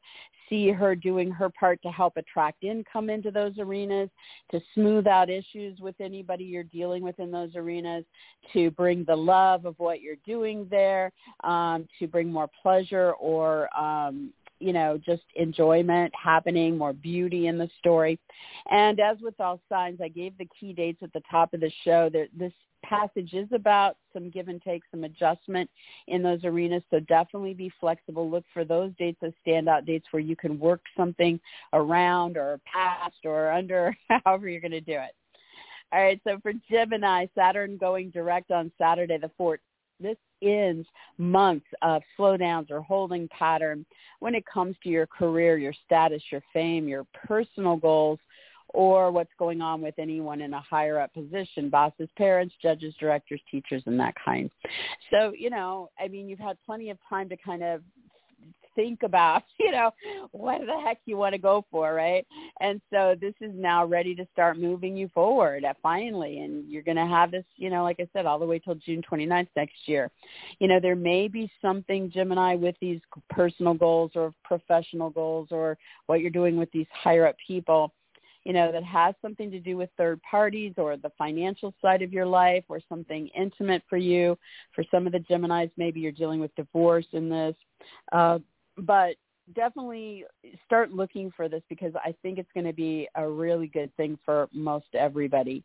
see 0.49 0.71
her 0.71 0.95
doing 0.95 1.30
her 1.30 1.49
part 1.49 1.80
to 1.83 1.88
help 1.88 2.16
attract 2.16 2.64
income 2.64 3.09
into 3.09 3.30
those 3.30 3.52
arenas, 3.59 4.11
to 4.50 4.61
smooth 4.75 5.07
out 5.07 5.30
issues 5.30 5.78
with 5.80 5.95
anybody 6.00 6.45
you're 6.45 6.64
dealing 6.64 7.02
with 7.02 7.19
in 7.21 7.30
those 7.30 7.54
arenas, 7.54 8.04
to 8.52 8.71
bring 8.73 9.04
the 9.04 9.16
love 9.16 9.64
of 9.64 9.76
what 9.78 10.00
you're 10.00 10.16
doing 10.26 10.66
there, 10.71 11.12
um, 11.45 11.88
to 11.99 12.07
bring 12.09 12.30
more 12.30 12.50
pleasure 12.62 13.12
or 13.12 13.69
um, 13.78 14.33
you 14.61 14.73
know, 14.73 14.99
just 15.05 15.23
enjoyment 15.37 16.12
happening, 16.14 16.76
more 16.76 16.93
beauty 16.93 17.47
in 17.47 17.59
the 17.59 17.69
story. 17.79 18.19
And 18.71 19.00
as 19.00 19.17
with 19.21 19.40
all 19.40 19.61
signs, 19.69 20.00
I 20.00 20.09
gave 20.09 20.37
the 20.38 20.49
key 20.59 20.73
dates 20.73 21.02
at 21.02 21.12
the 21.12 21.23
top 21.31 21.55
of 21.55 21.61
the 21.61 21.73
show. 21.85 22.11
This 22.11 22.52
passage 22.85 23.33
is 23.33 23.49
about 23.52 23.97
some 24.12 24.31
give 24.31 24.49
and 24.49 24.61
take, 24.62 24.83
some 24.90 25.05
adjustment 25.05 25.69
in 26.09 26.23
those 26.23 26.45
arenas. 26.45 26.83
So 26.90 27.00
definitely 27.00 27.55
be 27.55 27.73
flexible. 27.81 28.31
Look 28.31 28.45
for 28.52 28.64
those 28.64 28.93
dates 28.99 29.21
as 29.23 29.33
standout 29.47 29.87
dates 29.87 30.07
where 30.11 30.23
you 30.23 30.37
can 30.37 30.59
work 30.59 30.83
something 30.97 31.40
around 31.73 32.37
or 32.37 32.61
past 32.71 33.17
or 33.25 33.50
under, 33.50 33.97
however 34.25 34.49
you're 34.49 34.61
going 34.61 34.71
to 34.73 34.81
do 34.81 34.93
it. 34.93 35.14
All 35.93 36.00
right, 36.00 36.21
so 36.23 36.38
for 36.40 36.52
Gemini, 36.71 37.26
Saturn 37.35 37.76
going 37.76 38.11
direct 38.11 38.52
on 38.52 38.71
Saturday 38.79 39.19
the 39.19 39.31
14th 39.40 39.59
this 40.00 40.16
ends 40.42 40.88
months 41.19 41.66
of 41.83 42.02
slowdowns 42.19 42.71
or 42.71 42.80
holding 42.80 43.28
pattern 43.28 43.85
when 44.21 44.35
it 44.35 44.45
comes 44.47 44.76
to 44.83 44.88
your 44.88 45.07
career, 45.07 45.59
your 45.59 45.75
status, 45.85 46.23
your 46.30 46.42
fame, 46.52 46.88
your 46.88 47.07
personal 47.26 47.76
goals, 47.76 48.19
or 48.73 49.11
what's 49.11 49.33
going 49.38 49.61
on 49.61 49.80
with 49.80 49.95
anyone 49.99 50.40
in 50.40 50.54
a 50.54 50.61
higher 50.61 51.00
up 51.00 51.12
position, 51.12 51.69
bosses, 51.69 52.09
parents, 52.16 52.54
judges, 52.62 52.95
directors, 53.00 53.40
teachers, 53.50 53.83
and 53.87 53.99
that 53.99 54.14
kind. 54.25 54.50
So, 55.11 55.33
you 55.37 55.50
know, 55.50 55.90
I 55.99 56.09
mean, 56.09 56.28
you've 56.28 56.38
had 56.38 56.57
plenty 56.64 56.90
of 56.90 56.99
time 57.09 57.28
to 57.30 57.37
kind 57.37 57.62
of 57.62 57.83
think 58.75 59.03
about, 59.03 59.43
you 59.61 59.73
know, 59.73 59.91
what 60.33 60.61
the 60.61 60.81
heck 60.85 60.99
you 61.05 61.17
want 61.17 61.35
to 61.35 61.41
go 61.41 61.65
for, 61.71 61.95
right? 61.95 62.27
And 62.61 62.81
so 62.91 63.15
this 63.21 63.35
is 63.41 63.53
now 63.55 63.85
ready 63.85 64.15
to 64.15 64.27
start 64.33 64.59
moving 64.59 64.97
you 64.97 65.09
forward 65.09 65.65
uh, 65.65 65.75
finally. 65.83 66.41
And 66.41 66.69
you're 66.69 66.83
going 66.83 66.97
to 66.97 67.07
have 67.07 67.31
this, 67.31 67.45
you 67.57 67.71
know, 67.71 67.83
like 67.83 68.00
I 68.00 68.09
said, 68.12 68.27
all 68.27 68.39
the 68.39 68.47
way 68.47 68.59
till 68.59 68.75
June 68.75 69.03
29th 69.11 69.49
next 69.57 69.77
year. 69.87 70.11
You 70.59 70.69
know, 70.69 70.81
there 70.81 70.97
may 70.97 71.29
be 71.29 71.50
something, 71.62 72.11
Gemini, 72.11 72.55
with 72.55 72.77
these 72.81 73.00
personal 73.29 73.75
goals 73.75 74.12
or 74.15 74.33
professional 74.45 75.11
goals 75.11 75.49
or 75.50 75.79
what 76.07 76.21
you're 76.21 76.31
doing 76.31 76.57
with 76.57 76.71
these 76.73 76.87
higher 76.93 77.27
up 77.27 77.37
people 77.47 77.93
you 78.45 78.55
know, 78.55 78.73
that 78.73 78.85
has 78.85 79.15
something 79.21 79.50
to 79.50 79.61
do 79.61 79.77
with 79.77 79.91
third 79.97 80.21
parties 80.23 80.73
or 80.79 80.97
the 80.97 81.12
financial 81.19 81.75
side 81.83 82.00
of 82.00 82.12
your 82.12 82.25
life 82.25 82.65
or 82.69 82.81
something 82.89 83.29
intimate 83.37 83.83
for 83.89 83.99
you. 83.99 84.39
For 84.75 84.83
some 84.91 85.07
of 85.07 85.12
the 85.12 85.19
Geminis, 85.19 85.71
maybe 85.77 86.00
you're 86.00 86.12
dealing 86.12 86.41
with 86.41 86.55
divorce 86.55 87.07
in 87.12 87.29
this. 87.29 87.55
Uh, 88.12 88.39
but 88.81 89.17
definitely 89.55 90.25
start 90.65 90.93
looking 90.93 91.33
for 91.37 91.49
this 91.49 91.63
because 91.69 91.93
I 91.97 92.15
think 92.23 92.39
it's 92.39 92.51
going 92.55 92.67
to 92.67 92.73
be 92.73 93.09
a 93.15 93.29
really 93.29 93.67
good 93.67 93.95
thing 93.97 94.19
for 94.25 94.49
most 94.53 94.87
everybody. 94.95 95.65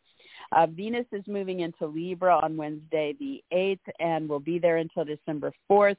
Uh, 0.51 0.67
Venus 0.67 1.05
is 1.11 1.23
moving 1.27 1.61
into 1.61 1.85
Libra 1.85 2.39
on 2.41 2.57
Wednesday 2.57 3.15
the 3.19 3.43
8th 3.53 3.79
and 3.99 4.27
will 4.27 4.39
be 4.39 4.59
there 4.59 4.77
until 4.77 5.05
December 5.05 5.51
4th. 5.69 5.97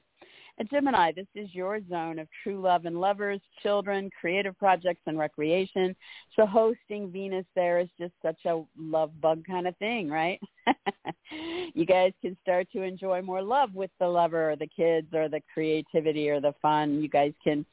And 0.58 0.70
Gemini, 0.70 1.12
this 1.12 1.26
is 1.34 1.54
your 1.54 1.80
zone 1.88 2.18
of 2.18 2.28
true 2.42 2.60
love 2.60 2.86
and 2.86 2.98
lovers, 2.98 3.40
children, 3.62 4.08
creative 4.18 4.58
projects, 4.58 5.02
and 5.06 5.18
recreation. 5.18 5.94
So 6.34 6.46
hosting 6.46 7.10
Venus 7.10 7.44
there 7.54 7.78
is 7.78 7.88
just 7.98 8.14
such 8.22 8.38
a 8.46 8.62
love 8.78 9.20
bug 9.20 9.44
kind 9.46 9.68
of 9.68 9.76
thing, 9.76 10.08
right? 10.08 10.40
you 11.74 11.84
guys 11.84 12.12
can 12.22 12.38
start 12.42 12.68
to 12.72 12.82
enjoy 12.82 13.20
more 13.20 13.42
love 13.42 13.74
with 13.74 13.90
the 14.00 14.08
lover 14.08 14.52
or 14.52 14.56
the 14.56 14.66
kids 14.66 15.08
or 15.12 15.28
the 15.28 15.42
creativity 15.52 16.30
or 16.30 16.40
the 16.40 16.54
fun. 16.62 17.02
You 17.02 17.08
guys 17.08 17.34
can 17.44 17.66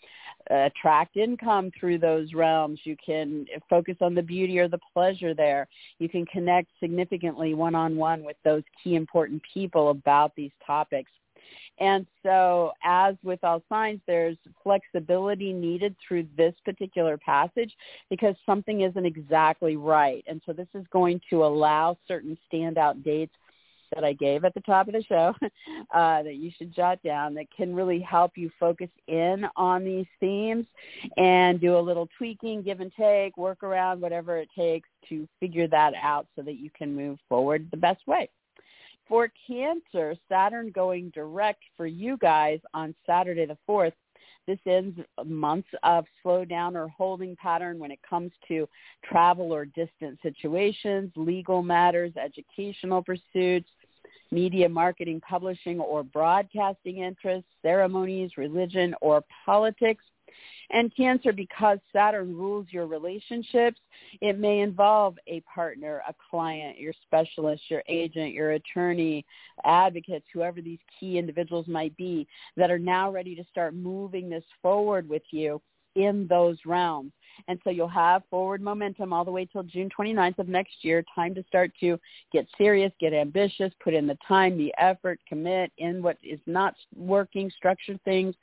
uh, 0.51 0.65
attract 0.65 1.15
income 1.15 1.71
through 1.79 1.99
those 1.99 2.33
realms. 2.33 2.81
You 2.83 2.97
can 3.03 3.45
focus 3.69 3.95
on 4.01 4.13
the 4.13 4.21
beauty 4.21 4.59
or 4.59 4.67
the 4.67 4.79
pleasure 4.93 5.33
there. 5.33 5.69
You 5.99 6.09
can 6.09 6.25
connect 6.25 6.67
significantly 6.81 7.53
one-on-one 7.53 8.25
with 8.25 8.37
those 8.43 8.63
key 8.83 8.95
important 8.95 9.41
people 9.53 9.89
about 9.89 10.35
these 10.35 10.51
topics 10.67 11.11
And 11.79 12.05
so 12.21 12.71
as 12.83 13.15
with 13.23 13.43
all 13.43 13.63
signs, 13.67 13.99
there's 14.05 14.37
flexibility 14.61 15.53
needed 15.53 15.95
through 16.07 16.27
this 16.37 16.53
particular 16.63 17.17
passage 17.17 17.73
because 18.09 18.35
something 18.45 18.81
isn't 18.81 19.05
exactly 19.05 19.75
right. 19.75 20.23
And 20.27 20.41
so 20.45 20.53
this 20.53 20.67
is 20.73 20.85
going 20.91 21.19
to 21.29 21.43
allow 21.43 21.97
certain 22.07 22.37
standout 22.51 23.03
dates 23.03 23.33
that 23.93 24.03
I 24.03 24.13
gave 24.13 24.43
at 24.43 24.53
the 24.53 24.61
top 24.61 24.87
of 24.87 24.93
the 24.93 25.03
show 25.03 25.33
uh, 25.93 26.23
that 26.23 26.35
you 26.35 26.51
should 26.57 26.73
jot 26.73 26.99
down 27.03 27.33
that 27.35 27.45
can 27.55 27.75
really 27.75 27.99
help 27.99 28.31
you 28.35 28.49
focus 28.59 28.89
in 29.07 29.45
on 29.55 29.83
these 29.83 30.07
themes 30.19 30.65
and 31.17 31.59
do 31.59 31.77
a 31.77 31.79
little 31.79 32.07
tweaking, 32.17 32.61
give 32.61 32.79
and 32.79 32.91
take, 32.97 33.37
work 33.37 33.63
around, 33.63 34.01
whatever 34.01 34.37
it 34.37 34.49
takes 34.57 34.89
to 35.09 35.27
figure 35.39 35.67
that 35.67 35.93
out 36.01 36.27
so 36.35 36.41
that 36.41 36.55
you 36.55 36.69
can 36.75 36.95
move 36.95 37.19
forward 37.29 37.67
the 37.71 37.77
best 37.77 38.05
way. 38.07 38.29
For 39.07 39.31
Cancer, 39.47 40.15
Saturn 40.29 40.71
going 40.71 41.09
direct 41.09 41.63
for 41.75 41.85
you 41.85 42.17
guys 42.17 42.59
on 42.73 42.95
Saturday 43.05 43.45
the 43.45 43.57
4th 43.67 43.93
this 44.45 44.59
ends 44.65 44.99
months 45.25 45.69
of 45.83 46.05
slowdown 46.23 46.75
or 46.75 46.89
holding 46.89 47.35
pattern 47.35 47.79
when 47.79 47.91
it 47.91 47.99
comes 48.07 48.31
to 48.49 48.67
travel 49.03 49.53
or 49.53 49.65
distant 49.65 50.19
situations, 50.21 51.11
legal 51.15 51.63
matters, 51.63 52.11
educational 52.21 53.01
pursuits, 53.01 53.69
media 54.31 54.67
marketing, 54.67 55.21
publishing, 55.21 55.79
or 55.79 56.03
broadcasting 56.03 56.97
interests, 56.97 57.49
ceremonies, 57.61 58.31
religion, 58.37 58.93
or 59.01 59.23
politics. 59.45 60.03
And 60.71 60.95
Cancer, 60.95 61.31
because 61.31 61.79
Saturn 61.91 62.35
rules 62.35 62.67
your 62.69 62.87
relationships, 62.87 63.79
it 64.21 64.39
may 64.39 64.59
involve 64.59 65.17
a 65.27 65.41
partner, 65.41 66.01
a 66.07 66.13
client, 66.29 66.79
your 66.79 66.93
specialist, 67.05 67.63
your 67.69 67.83
agent, 67.87 68.33
your 68.33 68.51
attorney, 68.51 69.25
advocates, 69.65 70.25
whoever 70.33 70.61
these 70.61 70.79
key 70.99 71.17
individuals 71.17 71.67
might 71.67 71.95
be 71.97 72.27
that 72.57 72.71
are 72.71 72.79
now 72.79 73.11
ready 73.11 73.35
to 73.35 73.43
start 73.51 73.73
moving 73.73 74.29
this 74.29 74.45
forward 74.61 75.07
with 75.07 75.23
you 75.31 75.61
in 75.95 76.27
those 76.27 76.57
realms. 76.65 77.11
And 77.47 77.59
so 77.63 77.69
you'll 77.69 77.87
have 77.87 78.23
forward 78.29 78.61
momentum 78.61 79.11
all 79.11 79.25
the 79.25 79.31
way 79.31 79.45
till 79.45 79.63
June 79.63 79.89
29th 79.97 80.39
of 80.39 80.47
next 80.47 80.75
year, 80.81 81.03
time 81.13 81.33
to 81.35 81.43
start 81.47 81.71
to 81.79 81.99
get 82.31 82.47
serious, 82.57 82.91
get 82.99 83.13
ambitious, 83.13 83.73
put 83.83 83.93
in 83.93 84.07
the 84.07 84.17
time, 84.27 84.57
the 84.57 84.73
effort, 84.77 85.19
commit 85.27 85.71
in 85.77 86.01
what 86.01 86.17
is 86.23 86.39
not 86.45 86.75
working, 86.95 87.49
structure 87.55 87.97
things. 88.05 88.35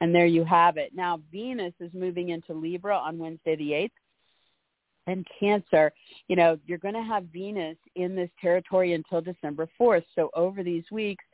And 0.00 0.14
there 0.14 0.26
you 0.26 0.44
have 0.44 0.76
it. 0.76 0.92
Now 0.94 1.20
Venus 1.30 1.74
is 1.80 1.90
moving 1.94 2.30
into 2.30 2.52
Libra 2.54 2.96
on 2.96 3.18
Wednesday 3.18 3.56
the 3.56 3.70
8th 3.70 3.90
and 5.06 5.26
Cancer, 5.38 5.92
you 6.28 6.36
know, 6.36 6.58
you're 6.66 6.78
going 6.78 6.94
to 6.94 7.02
have 7.02 7.24
Venus 7.24 7.76
in 7.94 8.14
this 8.14 8.30
territory 8.40 8.94
until 8.94 9.20
December 9.20 9.68
4th. 9.80 10.04
So 10.14 10.30
over 10.34 10.62
these 10.62 10.84
weeks, 10.90 11.24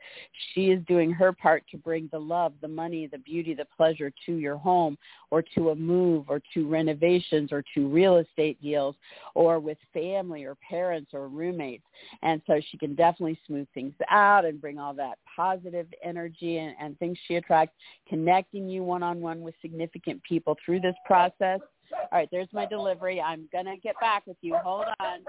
she 0.53 0.71
is 0.71 0.83
doing 0.87 1.11
her 1.11 1.31
part 1.31 1.63
to 1.71 1.77
bring 1.77 2.09
the 2.11 2.19
love, 2.19 2.53
the 2.61 2.67
money, 2.67 3.07
the 3.07 3.19
beauty, 3.19 3.53
the 3.53 3.67
pleasure 3.77 4.11
to 4.25 4.35
your 4.35 4.57
home 4.57 4.97
or 5.29 5.41
to 5.55 5.69
a 5.69 5.75
move 5.75 6.25
or 6.27 6.41
to 6.53 6.67
renovations 6.67 7.51
or 7.51 7.63
to 7.73 7.87
real 7.87 8.17
estate 8.17 8.61
deals 8.61 8.95
or 9.35 9.59
with 9.59 9.77
family 9.93 10.43
or 10.43 10.55
parents 10.55 11.11
or 11.13 11.29
roommates. 11.29 11.85
And 12.21 12.41
so 12.47 12.59
she 12.69 12.77
can 12.77 12.95
definitely 12.95 13.39
smooth 13.47 13.67
things 13.73 13.93
out 14.09 14.43
and 14.45 14.59
bring 14.59 14.77
all 14.77 14.93
that 14.95 15.17
positive 15.33 15.87
energy 16.03 16.57
and, 16.57 16.75
and 16.79 16.99
things 16.99 17.17
she 17.27 17.35
attracts, 17.35 17.75
connecting 18.07 18.67
you 18.67 18.83
one-on-one 18.83 19.41
with 19.41 19.55
significant 19.61 20.21
people 20.23 20.57
through 20.65 20.81
this 20.81 20.95
process 21.05 21.59
all 21.93 22.07
right, 22.11 22.29
there's 22.31 22.47
my 22.53 22.65
delivery. 22.65 23.21
I'm 23.21 23.47
going 23.51 23.65
to 23.65 23.77
get 23.77 23.95
back 23.99 24.25
with 24.27 24.37
you. 24.41 24.55
Hold 24.63 24.85
on. 24.99 25.19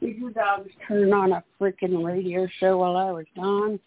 You 0.00 0.30
dogs 0.30 0.70
turn 0.88 1.12
on 1.12 1.32
a 1.32 1.44
freaking 1.60 2.04
radio 2.04 2.48
show 2.58 2.78
while 2.78 2.96
I 2.96 3.10
was 3.10 3.26
gone. 3.36 3.78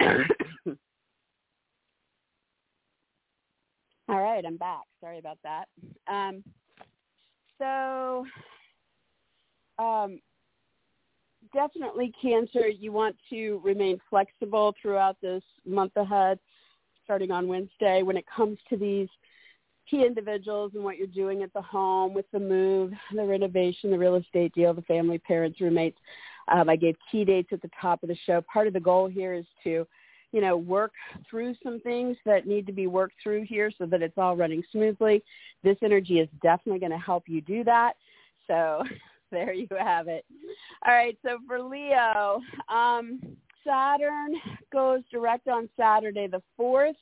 All 4.08 4.22
right, 4.22 4.42
I'm 4.46 4.56
back. 4.56 4.84
Sorry 5.00 5.18
about 5.18 5.36
that. 5.44 5.66
Um, 6.10 6.42
so, 7.58 8.24
um, 9.78 10.20
definitely 11.52 12.14
cancer. 12.20 12.66
You 12.66 12.92
want 12.92 13.16
to 13.28 13.60
remain 13.62 14.00
flexible 14.08 14.74
throughout 14.80 15.20
this 15.20 15.42
month 15.66 15.92
ahead, 15.96 16.38
starting 17.04 17.30
on 17.30 17.46
Wednesday. 17.46 18.02
When 18.02 18.16
it 18.16 18.24
comes 18.34 18.56
to 18.70 18.78
these 18.78 19.08
key 19.90 20.04
individuals 20.04 20.72
and 20.74 20.84
what 20.84 20.96
you're 20.96 21.06
doing 21.06 21.42
at 21.42 21.52
the 21.52 21.62
home 21.62 22.14
with 22.14 22.26
the 22.32 22.40
move, 22.40 22.92
the 23.14 23.24
renovation, 23.24 23.90
the 23.90 23.98
real 23.98 24.16
estate 24.16 24.54
deal, 24.54 24.74
the 24.74 24.82
family, 24.82 25.18
parents, 25.18 25.60
roommates. 25.60 25.98
Um, 26.48 26.68
I 26.68 26.76
gave 26.76 26.96
key 27.10 27.24
dates 27.24 27.50
at 27.52 27.62
the 27.62 27.70
top 27.80 28.02
of 28.02 28.08
the 28.08 28.16
show. 28.26 28.42
Part 28.52 28.66
of 28.66 28.72
the 28.72 28.80
goal 28.80 29.06
here 29.06 29.34
is 29.34 29.44
to, 29.64 29.86
you 30.32 30.40
know, 30.40 30.56
work 30.56 30.92
through 31.28 31.54
some 31.62 31.80
things 31.80 32.16
that 32.24 32.46
need 32.46 32.66
to 32.66 32.72
be 32.72 32.86
worked 32.86 33.14
through 33.22 33.44
here 33.44 33.70
so 33.76 33.86
that 33.86 34.02
it's 34.02 34.18
all 34.18 34.36
running 34.36 34.62
smoothly. 34.72 35.22
This 35.62 35.76
energy 35.82 36.20
is 36.20 36.28
definitely 36.42 36.80
going 36.80 36.92
to 36.92 36.98
help 36.98 37.24
you 37.26 37.40
do 37.40 37.64
that. 37.64 37.94
So 38.46 38.82
there 39.30 39.52
you 39.52 39.68
have 39.78 40.08
it. 40.08 40.24
All 40.86 40.94
right. 40.94 41.18
So 41.22 41.38
for 41.46 41.60
Leo, 41.60 42.40
um, 42.68 43.20
Saturn 43.68 44.34
goes 44.72 45.02
direct 45.10 45.48
on 45.48 45.68
Saturday 45.76 46.26
the 46.26 46.42
4th 46.58 46.94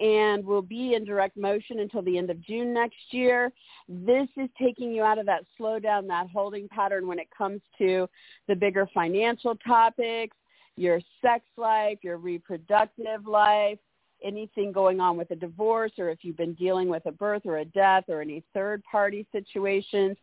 and 0.00 0.44
will 0.44 0.62
be 0.62 0.94
in 0.94 1.04
direct 1.04 1.36
motion 1.36 1.80
until 1.80 2.02
the 2.02 2.18
end 2.18 2.30
of 2.30 2.40
June 2.40 2.72
next 2.72 2.96
year. 3.10 3.52
This 3.88 4.28
is 4.36 4.48
taking 4.60 4.92
you 4.92 5.02
out 5.02 5.18
of 5.18 5.26
that 5.26 5.44
slowdown, 5.58 6.06
that 6.08 6.28
holding 6.32 6.68
pattern 6.68 7.06
when 7.06 7.18
it 7.18 7.28
comes 7.36 7.60
to 7.78 8.08
the 8.46 8.54
bigger 8.54 8.88
financial 8.94 9.56
topics, 9.56 10.36
your 10.76 11.00
sex 11.20 11.44
life, 11.56 11.98
your 12.02 12.16
reproductive 12.16 13.26
life, 13.26 13.78
anything 14.24 14.72
going 14.72 15.00
on 15.00 15.16
with 15.16 15.30
a 15.30 15.36
divorce 15.36 15.92
or 15.98 16.10
if 16.10 16.18
you've 16.22 16.36
been 16.36 16.54
dealing 16.54 16.88
with 16.88 17.06
a 17.06 17.12
birth 17.12 17.42
or 17.44 17.58
a 17.58 17.64
death 17.64 18.04
or 18.08 18.20
any 18.20 18.42
third 18.54 18.82
party 18.84 19.26
situations, 19.32 20.16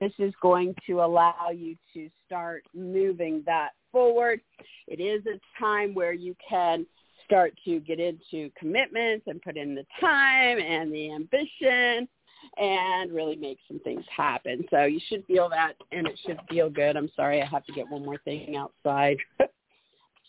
this 0.00 0.12
is 0.18 0.32
going 0.40 0.74
to 0.86 1.00
allow 1.00 1.50
you 1.54 1.76
to 1.94 2.08
start 2.26 2.64
moving 2.74 3.42
that 3.46 3.70
forward. 3.92 4.40
It 4.86 5.00
is 5.00 5.24
a 5.26 5.40
time 5.58 5.94
where 5.94 6.12
you 6.12 6.36
can 6.48 6.86
start 7.24 7.54
to 7.64 7.80
get 7.80 8.00
into 8.00 8.50
commitments 8.58 9.26
and 9.26 9.40
put 9.42 9.56
in 9.56 9.74
the 9.74 9.86
time 10.00 10.58
and 10.58 10.92
the 10.92 11.12
ambition 11.12 12.08
and 12.56 13.12
really 13.12 13.36
make 13.36 13.58
some 13.68 13.78
things 13.80 14.04
happen. 14.14 14.64
So 14.70 14.84
you 14.84 15.00
should 15.08 15.24
feel 15.26 15.48
that 15.50 15.74
and 15.92 16.06
it 16.06 16.18
should 16.26 16.40
feel 16.48 16.70
good. 16.70 16.96
I'm 16.96 17.10
sorry 17.14 17.42
I 17.42 17.46
have 17.46 17.64
to 17.66 17.72
get 17.72 17.88
one 17.88 18.04
more 18.04 18.18
thing 18.24 18.56
outside. 18.56 19.18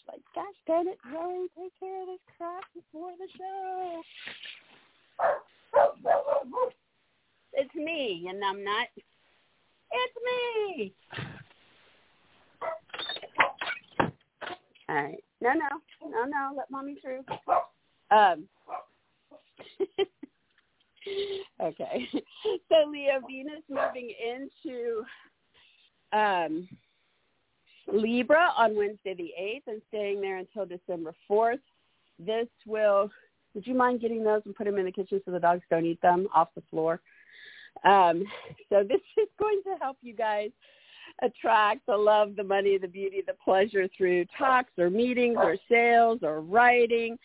like, 0.08 0.22
gosh 0.36 0.46
darn 0.68 0.88
it, 0.88 0.98
Joey, 1.12 1.48
take 1.58 1.74
care 1.80 2.02
of 2.02 2.08
this 2.08 2.20
crap 2.38 2.64
before 2.74 3.12
the 3.18 3.28
show. 3.38 4.02
It's 7.54 7.76
me, 7.76 8.28
and 8.30 8.44
I'm 8.44 8.64
not. 8.64 8.88
It's 9.92 10.16
me. 10.26 10.94
All 14.90 14.96
right. 14.96 15.24
No, 15.42 15.54
no, 15.54 15.68
no, 16.10 16.26
no. 16.26 16.54
Let 16.58 16.72
mommy 16.72 16.98
through. 17.02 17.24
Um. 18.12 18.48
okay. 21.62 22.08
So 22.70 22.90
Leo 22.90 23.22
Venus 23.28 23.64
moving 23.70 24.12
into 24.20 25.04
um 26.12 26.68
Libra 27.94 28.52
on 28.58 28.76
Wednesday 28.76 29.14
the 29.14 29.32
8th 29.40 29.64
and 29.68 29.82
staying 29.90 30.22
there 30.22 30.38
until 30.38 30.66
December 30.66 31.14
4th. 31.30 31.60
This 32.20 32.48
will, 32.66 33.10
would 33.54 33.66
you 33.66 33.74
mind 33.74 34.02
getting 34.02 34.24
those 34.24 34.42
and 34.46 34.56
put 34.56 34.66
them 34.66 34.78
in 34.78 34.86
the 34.86 34.92
kitchen 34.92 35.22
so 35.26 35.32
the 35.32 35.40
dogs 35.40 35.64
don't 35.70 35.86
eat 35.86 36.02
them 36.02 36.28
off 36.34 36.50
the 36.56 36.64
floor? 36.70 37.02
Um, 37.84 38.24
so 38.70 38.84
this 38.84 39.02
is 39.18 39.28
going 39.40 39.62
to 39.64 39.76
help 39.82 39.98
you 40.02 40.14
guys 40.14 40.52
attract 41.22 41.86
the 41.88 41.96
love, 41.96 42.36
the 42.36 42.44
money, 42.44 42.78
the 42.78 42.88
beauty, 42.88 43.22
the 43.26 43.36
pleasure 43.44 43.88
through 43.98 44.26
talks 44.38 44.72
or 44.78 44.90
meetings 44.90 45.38
or 45.38 45.58
sales 45.70 46.20
or 46.22 46.42
writing. 46.42 47.18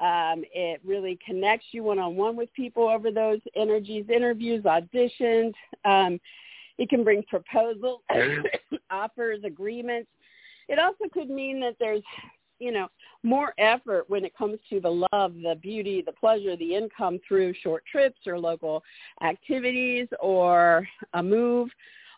Um, 0.00 0.44
it 0.54 0.80
really 0.84 1.18
connects 1.24 1.66
you 1.72 1.82
one-on-one 1.82 2.36
with 2.36 2.52
people 2.54 2.88
over 2.88 3.10
those 3.10 3.40
energies, 3.56 4.06
interviews, 4.08 4.64
auditions. 4.64 5.52
Um, 5.84 6.18
it 6.78 6.88
can 6.88 7.04
bring 7.04 7.22
proposals, 7.24 8.00
offers, 8.92 9.40
agreements. 9.44 10.08
It 10.68 10.78
also 10.78 11.04
could 11.12 11.30
mean 11.30 11.60
that 11.60 11.76
there's, 11.80 12.02
you 12.58 12.72
know, 12.72 12.88
more 13.22 13.54
effort 13.58 14.04
when 14.08 14.24
it 14.24 14.36
comes 14.36 14.58
to 14.70 14.80
the 14.80 15.06
love, 15.12 15.34
the 15.34 15.58
beauty, 15.60 16.02
the 16.04 16.12
pleasure, 16.12 16.56
the 16.56 16.74
income 16.74 17.18
through 17.26 17.54
short 17.62 17.84
trips 17.90 18.20
or 18.26 18.38
local 18.38 18.82
activities 19.22 20.06
or 20.20 20.86
a 21.14 21.22
move 21.22 21.68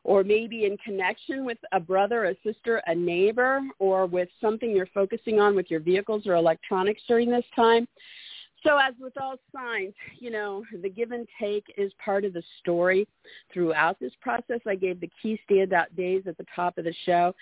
or 0.04 0.22
maybe 0.22 0.66
in 0.66 0.76
connection 0.78 1.44
with 1.44 1.58
a 1.72 1.80
brother, 1.80 2.26
a 2.26 2.34
sister, 2.44 2.82
a 2.86 2.94
neighbor, 2.94 3.60
or 3.78 4.04
with 4.04 4.28
something 4.38 4.70
you're 4.70 4.86
focusing 4.92 5.40
on 5.40 5.56
with 5.56 5.70
your 5.70 5.80
vehicles 5.80 6.26
or 6.26 6.34
electronics 6.34 7.00
during 7.08 7.30
this 7.30 7.44
time. 7.56 7.88
So 8.64 8.78
as 8.78 8.94
with 8.98 9.12
all 9.20 9.36
signs, 9.54 9.92
you 10.18 10.30
know, 10.30 10.64
the 10.82 10.88
give 10.88 11.12
and 11.12 11.28
take 11.38 11.66
is 11.76 11.92
part 12.02 12.24
of 12.24 12.32
the 12.32 12.42
story 12.60 13.06
throughout 13.52 14.00
this 14.00 14.12
process. 14.22 14.60
I 14.66 14.74
gave 14.74 15.00
the 15.00 15.10
key 15.22 15.38
standout 15.48 15.94
days 15.96 16.22
at 16.26 16.38
the 16.38 16.46
top 16.54 16.78
of 16.78 16.84
the 16.84 16.94
show. 17.04 17.34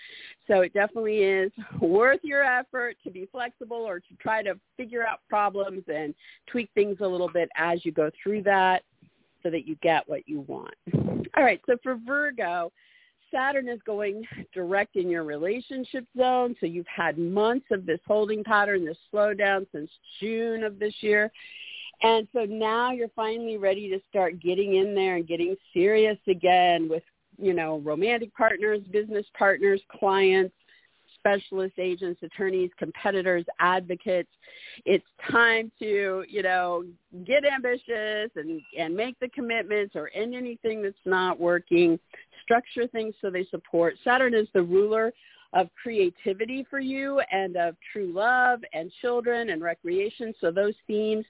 So 0.47 0.61
it 0.61 0.73
definitely 0.73 1.19
is 1.19 1.51
worth 1.79 2.19
your 2.23 2.43
effort 2.43 2.97
to 3.05 3.09
be 3.09 3.27
flexible 3.31 3.77
or 3.77 3.99
to 4.01 4.15
try 4.19 4.43
to 4.43 4.59
figure 4.75 5.05
out 5.07 5.19
problems 5.29 5.83
and 5.87 6.13
tweak 6.47 6.69
things 6.75 6.97
a 6.99 7.07
little 7.07 7.29
bit 7.29 7.49
as 7.55 7.85
you 7.85 7.93
go 7.93 8.11
through 8.21 8.43
that 8.43 8.83
so 9.43 9.49
that 9.49 9.65
you 9.65 9.75
get 9.81 10.07
what 10.07 10.27
you 10.27 10.41
want. 10.41 10.73
All 11.37 11.43
right, 11.43 11.61
so 11.65 11.77
for 11.81 11.97
Virgo, 12.05 12.71
Saturn 13.33 13.67
is 13.67 13.79
going 13.85 14.25
direct 14.53 14.95
in 14.95 15.09
your 15.09 15.23
relationship 15.23 16.05
zone. 16.17 16.55
So 16.59 16.65
you've 16.65 16.85
had 16.87 17.17
months 17.17 17.65
of 17.71 17.85
this 17.85 17.99
holding 18.07 18.43
pattern, 18.43 18.85
this 18.85 18.97
slowdown 19.13 19.65
since 19.73 19.89
June 20.19 20.63
of 20.63 20.79
this 20.79 20.93
year. 21.01 21.31
And 22.01 22.27
so 22.33 22.45
now 22.45 22.91
you're 22.91 23.09
finally 23.15 23.57
ready 23.57 23.89
to 23.89 23.99
start 24.09 24.39
getting 24.41 24.75
in 24.75 24.93
there 24.93 25.15
and 25.15 25.27
getting 25.27 25.55
serious 25.73 26.17
again 26.27 26.89
with, 26.89 27.03
you 27.37 27.53
know, 27.53 27.79
romantic 27.79 28.35
partners, 28.35 28.81
business 28.91 29.25
partners, 29.37 29.81
clients, 29.99 30.53
specialists, 31.23 31.79
agents, 31.79 32.21
attorneys, 32.21 32.69
competitors, 32.77 33.45
advocates. 33.59 34.29
It's 34.85 35.05
time 35.31 35.71
to, 35.79 36.25
you 36.27 36.43
know, 36.43 36.83
get 37.25 37.45
ambitious 37.45 38.29
and, 38.35 38.61
and 38.77 38.95
make 38.95 39.17
the 39.19 39.29
commitments 39.29 39.95
or 39.95 40.11
end 40.13 40.35
anything 40.35 40.81
that's 40.81 40.95
not 41.05 41.39
working. 41.39 41.97
Structure 42.43 42.87
things 42.87 43.15
so 43.21 43.29
they 43.29 43.45
support. 43.45 43.95
Saturn 44.03 44.33
is 44.33 44.47
the 44.53 44.61
ruler 44.61 45.13
of 45.53 45.69
creativity 45.81 46.65
for 46.69 46.79
you 46.79 47.21
and 47.31 47.55
of 47.55 47.75
true 47.91 48.11
love 48.11 48.59
and 48.73 48.91
children 49.01 49.49
and 49.51 49.61
recreation. 49.61 50.33
So 50.41 50.51
those 50.51 50.73
themes 50.87 51.25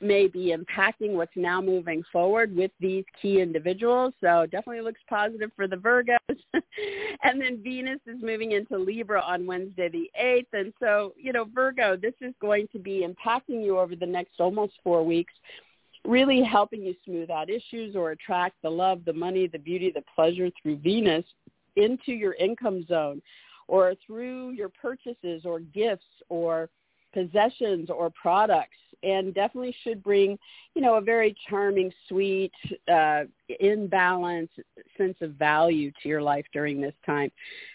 may 0.00 0.28
be 0.28 0.54
impacting 0.56 1.12
what's 1.12 1.36
now 1.36 1.60
moving 1.60 2.02
forward 2.12 2.54
with 2.54 2.70
these 2.80 3.04
key 3.20 3.40
individuals. 3.40 4.14
So 4.20 4.46
definitely 4.46 4.82
looks 4.82 5.00
positive 5.08 5.50
for 5.56 5.66
the 5.66 5.76
Virgos. 5.76 6.18
and 7.22 7.40
then 7.40 7.60
Venus 7.62 8.00
is 8.06 8.22
moving 8.22 8.52
into 8.52 8.78
Libra 8.78 9.20
on 9.20 9.46
Wednesday 9.46 9.88
the 9.88 10.10
8th. 10.20 10.46
And 10.52 10.72
so, 10.78 11.14
you 11.16 11.32
know, 11.32 11.46
Virgo, 11.52 11.96
this 11.96 12.14
is 12.20 12.32
going 12.40 12.68
to 12.72 12.78
be 12.78 13.06
impacting 13.06 13.64
you 13.64 13.78
over 13.78 13.96
the 13.96 14.06
next 14.06 14.40
almost 14.40 14.74
four 14.84 15.04
weeks, 15.04 15.32
really 16.04 16.42
helping 16.42 16.82
you 16.82 16.94
smooth 17.04 17.30
out 17.30 17.50
issues 17.50 17.96
or 17.96 18.12
attract 18.12 18.56
the 18.62 18.70
love, 18.70 19.04
the 19.04 19.12
money, 19.12 19.46
the 19.48 19.58
beauty, 19.58 19.90
the 19.90 20.04
pleasure 20.14 20.48
through 20.62 20.76
Venus 20.76 21.24
into 21.76 22.12
your 22.12 22.34
income 22.34 22.84
zone 22.86 23.20
or 23.66 23.94
through 24.06 24.50
your 24.50 24.68
purchases 24.68 25.42
or 25.44 25.60
gifts 25.60 26.06
or 26.28 26.68
possessions 27.12 27.90
or 27.90 28.10
products 28.10 28.76
and 29.02 29.34
definitely 29.34 29.74
should 29.82 30.02
bring, 30.02 30.38
you 30.74 30.82
know, 30.82 30.96
a 30.96 31.00
very 31.00 31.36
charming, 31.48 31.92
sweet, 32.08 32.52
uh, 32.92 33.24
in 33.60 33.86
balance 33.86 34.50
sense 34.96 35.16
of 35.20 35.32
value 35.32 35.90
to 36.02 36.08
your 36.08 36.22
life 36.22 36.44
during 36.52 36.80
this 36.80 36.94
time. 37.06 37.30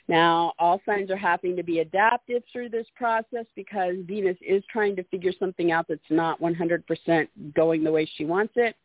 Now, 0.07 0.53
all 0.59 0.81
signs 0.85 1.09
are 1.09 1.17
having 1.17 1.55
to 1.55 1.63
be 1.63 1.79
adaptive 1.79 2.43
through 2.51 2.69
this 2.69 2.87
process 2.95 3.45
because 3.55 3.95
Venus 4.05 4.37
is 4.41 4.63
trying 4.71 4.95
to 4.97 5.03
figure 5.05 5.33
something 5.39 5.71
out 5.71 5.87
that's 5.87 6.01
not 6.09 6.41
100% 6.41 7.27
going 7.55 7.83
the 7.83 7.91
way 7.91 8.09
she 8.17 8.25
wants 8.25 8.53
it. 8.55 8.75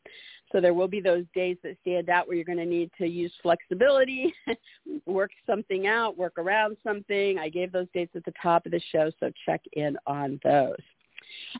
So 0.53 0.61
there 0.61 0.75
will 0.75 0.89
be 0.89 1.01
those 1.01 1.25
days 1.35 1.59
that 1.63 1.77
stand 1.83 2.09
out 2.09 2.27
where 2.27 2.37
you're 2.37 2.45
going 2.45 2.59
to 2.59 2.65
need 2.65 2.91
to 2.99 3.07
use 3.07 3.33
flexibility, 3.43 4.33
work 5.07 5.31
something 5.47 5.87
out, 5.87 6.17
work 6.17 6.39
around 6.39 6.77
something. 6.83 7.39
I 7.39 7.49
gave 7.49 7.71
those 7.71 7.89
dates 7.93 8.17
at 8.17 8.25
the 8.25 8.33
top 8.43 8.65
of 8.65 8.73
the 8.73 8.81
show, 8.91 9.11
so 9.21 9.31
check 9.45 9.61
in 9.73 9.97
on 10.07 10.41
those. 10.43 10.77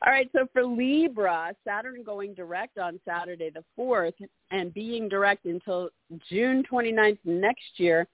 All 0.07 0.13
right, 0.13 0.29
so 0.33 0.47
for 0.53 0.65
Libra, 0.65 1.55
Saturn 1.65 2.03
going 2.05 2.35
direct 2.35 2.79
on 2.79 3.01
Saturday 3.05 3.51
the 3.51 3.65
4th 3.79 4.15
and 4.51 4.73
being 4.73 5.09
direct 5.09 5.45
until 5.47 5.91
June 6.29 6.63
29th 6.71 7.19
next 7.25 7.79
year, 7.79 8.07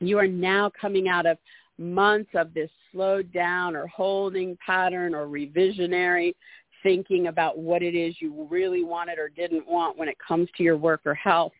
you 0.00 0.18
are 0.18 0.26
now 0.26 0.70
coming 0.80 1.08
out 1.08 1.26
of 1.26 1.38
months 1.78 2.30
of 2.34 2.52
this 2.54 2.70
slowed 2.92 3.32
down 3.32 3.76
or 3.76 3.86
holding 3.86 4.56
pattern 4.64 5.14
or 5.14 5.26
revisionary 5.26 6.34
thinking 6.82 7.26
about 7.26 7.58
what 7.58 7.82
it 7.82 7.94
is 7.94 8.14
you 8.20 8.46
really 8.50 8.84
wanted 8.84 9.18
or 9.18 9.28
didn't 9.28 9.66
want 9.66 9.98
when 9.98 10.08
it 10.08 10.16
comes 10.26 10.48
to 10.56 10.62
your 10.62 10.76
work 10.76 11.00
or 11.04 11.14
health. 11.14 11.52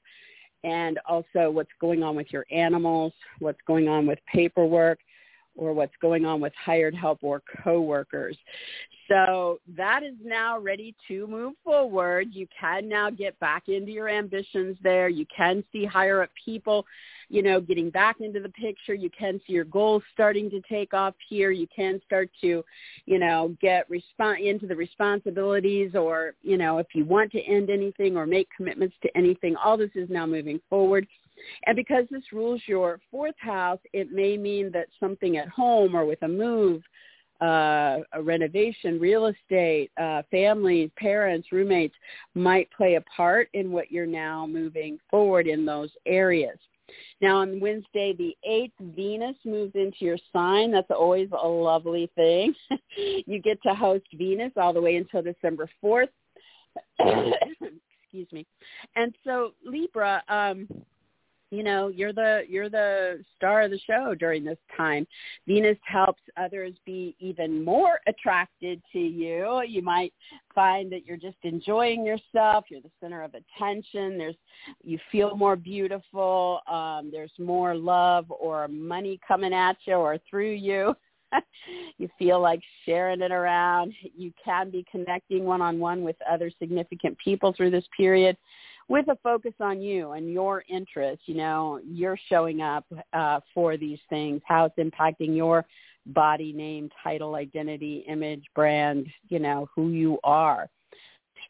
And 0.65 0.99
also 1.09 1.51
what's 1.51 1.71
going 1.81 2.03
on 2.03 2.17
with 2.17 2.33
your 2.33 2.45
animals, 2.51 3.13
what's 3.39 3.61
going 3.67 3.89
on 3.89 4.07
with 4.07 4.19
paperwork, 4.33 4.99
or 5.59 5.73
what's 5.73 5.95
going 6.01 6.25
on 6.25 6.41
with 6.41 6.53
hired 6.55 6.95
help 6.95 7.19
or 7.23 7.43
coworkers. 7.63 8.37
So 9.09 9.59
that 9.77 10.03
is 10.03 10.15
now 10.23 10.59
ready 10.59 10.95
to 11.09 11.27
move 11.27 11.55
forward. 11.65 12.29
You 12.31 12.47
can 12.59 12.89
now 12.89 13.09
get 13.09 13.39
back 13.41 13.69
into 13.69 13.91
your 13.91 14.09
ambitions 14.09 14.77
there. 14.83 15.09
You 15.09 15.27
can 15.35 15.65
see 15.73 15.87
higher 15.87 16.23
up 16.23 16.31
people, 16.45 16.85
you 17.31 17.43
know, 17.43 17.59
getting 17.59 17.89
back 17.89 18.21
into 18.21 18.39
the 18.39 18.51
picture. 18.51 18.93
You 18.93 19.09
can 19.19 19.41
see 19.47 19.55
your 19.55 19.65
goals 19.65 20.03
starting 20.13 20.51
to 20.51 20.61
take 20.69 20.93
off 20.93 21.15
here. 21.27 21.51
You 21.51 21.67
can 21.75 22.03
start 22.05 22.29
to, 22.43 22.63
you 23.07 23.19
know, 23.19 23.57
get 23.63 23.87
respon- 23.91 24.47
into 24.47 24.67
the 24.67 24.77
responsibilities 24.77 25.95
or, 25.95 26.35
you 26.43 26.59
know, 26.59 26.77
if 26.77 26.89
you 26.93 27.07
want 27.07 27.33
to 27.33 27.41
end 27.41 27.71
anything 27.71 28.15
or 28.15 28.27
make 28.27 28.49
commitments 28.55 28.97
to 29.03 29.17
anything, 29.17 29.57
all 29.57 29.79
this 29.79 29.91
is 29.95 30.11
now 30.11 30.27
moving 30.27 30.61
forward. 30.69 31.07
And 31.67 31.77
because 31.77 32.05
this 32.11 32.33
rules 32.33 32.61
your 32.67 33.01
fourth 33.11 33.35
house, 33.39 33.81
it 33.93 34.13
may 34.13 34.37
mean 34.37 34.71
that 34.73 34.89
something 34.99 35.37
at 35.37 35.49
home 35.49 35.95
or 35.95 36.05
with 36.05 36.23
a 36.23 36.29
move, 36.29 36.83
uh, 37.41 37.99
a 38.13 38.23
renovation, 38.23 38.99
real 38.99 39.27
estate, 39.27 39.91
uh, 40.01 40.23
families, 40.31 40.91
parents, 40.97 41.49
roommates 41.53 41.95
might 42.35 42.69
play 42.73 42.95
a 42.97 43.01
part 43.03 43.49
in 43.55 43.71
what 43.71 43.93
you're 43.93 44.07
now 44.07 44.47
moving 44.47 44.99
forward 45.11 45.47
in 45.47 45.65
those 45.65 45.91
areas. 46.07 46.59
Now 47.21 47.39
on 47.39 47.61
Wednesday 47.61 48.15
the 48.17 48.37
8th, 48.49 48.95
Venus 48.97 49.37
moves 49.45 49.73
into 49.75 49.99
your 50.01 50.19
sign. 50.33 50.73
That's 50.73 50.91
always 50.91 51.29
a 51.31 51.47
lovely 51.47 52.11
thing. 52.15 52.55
you 52.97 53.41
get 53.41 53.63
to 53.63 53.75
host 53.75 54.07
Venus 54.15 54.53
all 54.57 54.73
the 54.73 54.81
way 54.81 54.97
until 54.97 55.23
December 55.23 55.69
4th. 55.83 56.09
Excuse 58.03 58.33
me. 58.33 58.47
And 58.97 59.15
so 59.25 59.53
Libra, 59.65 60.23
um, 60.29 60.67
you 61.51 61.63
know 61.63 61.89
you're 61.89 62.13
the 62.13 62.43
you're 62.49 62.69
the 62.69 63.25
star 63.37 63.63
of 63.63 63.71
the 63.71 63.79
show 63.87 64.15
during 64.15 64.45
this 64.45 64.59
time. 64.77 65.07
Venus 65.47 65.79
helps 65.85 66.23
others 66.37 66.75
be 66.85 67.17
even 67.21 67.65
more 67.65 68.01
attracted 68.07 68.83
to 68.93 68.99
you. 68.99 69.63
You 69.67 69.83
might 69.83 70.13
find 70.55 70.93
that 70.93 71.07
you're 71.07 71.17
just 71.17 71.39
enjoying 71.43 72.05
yourself. 72.05 72.65
You're 72.69 72.83
the 72.83 72.91
center 73.01 73.23
of 73.23 73.35
attention. 73.35 74.19
There's 74.19 74.37
you 74.83 74.99
feel 75.11 75.37
more 75.37 75.57
beautiful. 75.57 76.61
Um 76.71 77.11
there's 77.13 77.33
more 77.39 77.75
love 77.75 78.27
or 78.29 78.69
money 78.69 79.19
coming 79.27 79.55
at 79.55 79.77
you 79.85 79.95
or 79.95 80.19
through 80.29 80.53
you. 80.53 80.95
You 81.99 82.09
feel 82.19 82.41
like 82.41 82.61
sharing 82.87 83.21
it 83.21 83.33
around. 83.33 83.93
You 84.17 84.33
can 84.43 84.71
be 84.71 84.87
connecting 84.91 85.45
one 85.45 85.61
on 85.61 85.79
one 85.79 86.03
with 86.03 86.17
other 86.31 86.51
significant 86.59 87.19
people 87.23 87.53
through 87.53 87.71
this 87.71 87.85
period 87.95 88.37
with 88.89 89.09
a 89.09 89.17
focus 89.23 89.55
on 89.61 89.81
you 89.81 90.13
and 90.13 90.33
your 90.33 90.65
interests. 90.69 91.25
You 91.27 91.35
know, 91.35 91.81
you're 91.87 92.19
showing 92.29 92.61
up 92.61 92.87
uh, 93.13 93.41
for 93.55 93.77
these 93.77 94.01
things, 94.09 94.41
how 94.47 94.65
it's 94.67 94.77
impacting 94.79 95.37
your 95.37 95.65
body, 96.07 96.53
name, 96.53 96.89
title, 97.03 97.35
identity, 97.35 98.05
image, 98.09 98.45
brand, 98.55 99.07
you 99.29 99.39
know, 99.39 99.69
who 99.75 99.91
you 99.91 100.19
are. 100.25 100.69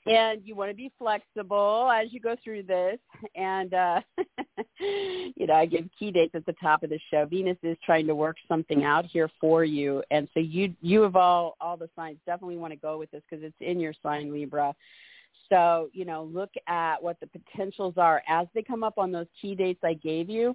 And 0.07 0.41
you 0.45 0.55
want 0.55 0.71
to 0.71 0.77
be 0.77 0.91
flexible 0.99 1.91
as 1.93 2.13
you 2.13 2.21
go 2.21 2.35
through 2.43 2.63
this. 2.63 2.99
And, 3.35 3.75
uh, 3.75 4.01
you 4.81 5.47
know, 5.47 5.55
I 5.55 5.67
give 5.67 5.87
key 5.99 6.11
dates 6.11 6.35
at 6.35 6.47
the 6.47 6.55
top 6.63 6.83
of 6.83 6.91
the 6.91 6.99
show. 7.11 7.27
Venus 7.27 7.59
is 7.63 7.77
trying 7.85 8.07
to 8.07 8.15
work 8.15 8.37
something 8.49 8.85
out 8.85 9.05
here 9.05 9.29
for 9.41 9.65
you. 9.65 10.03
And 10.11 10.27
so 10.33 10.41
you, 10.41 10.75
you 10.81 11.03
have 11.03 11.17
all, 11.17 11.57
all 11.61 11.77
the 11.77 11.91
signs 11.95 12.19
definitely 12.27 12.57
want 12.57 12.73
to 12.73 12.79
go 12.79 12.99
with 12.99 13.11
this 13.11 13.23
because 13.29 13.45
it's 13.45 13.57
in 13.61 13.81
your 13.81 13.93
sign, 14.03 14.33
Libra. 14.33 14.75
So, 15.49 15.89
you 15.93 16.05
know, 16.05 16.25
look 16.25 16.51
at 16.67 17.03
what 17.03 17.19
the 17.21 17.27
potentials 17.27 17.95
are 17.97 18.23
as 18.29 18.47
they 18.55 18.63
come 18.63 18.85
up 18.85 18.99
on 18.99 19.11
those 19.11 19.27
key 19.41 19.55
dates 19.55 19.81
I 19.83 19.95
gave 19.95 20.29
you 20.29 20.55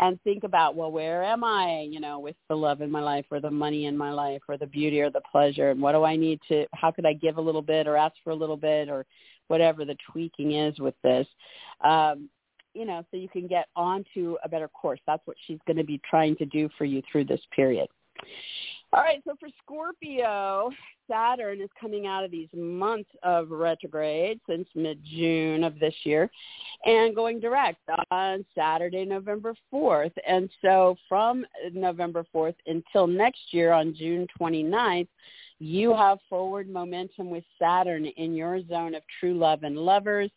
and 0.00 0.20
think 0.22 0.42
about, 0.42 0.74
well, 0.74 0.90
where 0.90 1.22
am 1.22 1.44
I, 1.44 1.86
you 1.88 2.00
know, 2.00 2.18
with 2.18 2.34
the 2.48 2.56
love 2.56 2.80
in 2.80 2.90
my 2.90 3.00
life 3.00 3.26
or 3.30 3.38
the 3.38 3.50
money 3.50 3.86
in 3.86 3.96
my 3.96 4.10
life 4.10 4.42
or 4.48 4.58
the 4.58 4.66
beauty 4.66 5.00
or 5.00 5.10
the 5.10 5.20
pleasure 5.30 5.70
and 5.70 5.80
what 5.80 5.92
do 5.92 6.02
I 6.02 6.16
need 6.16 6.40
to, 6.48 6.66
how 6.74 6.90
could 6.90 7.06
I 7.06 7.12
give 7.12 7.36
a 7.36 7.40
little 7.40 7.62
bit 7.62 7.86
or 7.86 7.96
ask 7.96 8.16
for 8.24 8.30
a 8.30 8.34
little 8.34 8.56
bit 8.56 8.88
or 8.88 9.06
whatever 9.48 9.84
the 9.84 9.96
tweaking 10.10 10.52
is 10.52 10.78
with 10.78 10.94
this. 11.04 11.26
Um, 11.82 12.28
you 12.74 12.84
know, 12.84 13.04
so 13.10 13.16
you 13.16 13.28
can 13.28 13.46
get 13.46 13.68
onto 13.76 14.36
a 14.42 14.48
better 14.48 14.68
course. 14.68 14.98
That's 15.06 15.24
what 15.26 15.36
she's 15.46 15.60
going 15.66 15.76
to 15.76 15.84
be 15.84 16.00
trying 16.08 16.34
to 16.36 16.46
do 16.46 16.68
for 16.76 16.84
you 16.84 17.02
through 17.10 17.26
this 17.26 17.40
period. 17.54 17.86
All 18.94 19.02
right, 19.02 19.20
so 19.26 19.34
for 19.40 19.48
Scorpio, 19.60 20.70
Saturn 21.10 21.60
is 21.60 21.68
coming 21.80 22.06
out 22.06 22.22
of 22.22 22.30
these 22.30 22.48
months 22.54 23.10
of 23.24 23.50
retrograde 23.50 24.38
since 24.48 24.68
mid-June 24.76 25.64
of 25.64 25.80
this 25.80 25.94
year 26.04 26.30
and 26.84 27.12
going 27.12 27.40
direct 27.40 27.80
on 28.12 28.44
Saturday, 28.54 29.04
November 29.04 29.56
4th. 29.72 30.12
And 30.28 30.48
so 30.62 30.94
from 31.08 31.44
November 31.72 32.24
4th 32.32 32.54
until 32.68 33.08
next 33.08 33.40
year 33.50 33.72
on 33.72 33.96
June 33.96 34.28
29th, 34.40 35.08
you 35.58 35.92
have 35.92 36.18
forward 36.30 36.70
momentum 36.70 37.30
with 37.30 37.42
Saturn 37.58 38.06
in 38.06 38.36
your 38.36 38.64
zone 38.68 38.94
of 38.94 39.02
true 39.18 39.36
love 39.36 39.64
and 39.64 39.76
lovers, 39.76 40.30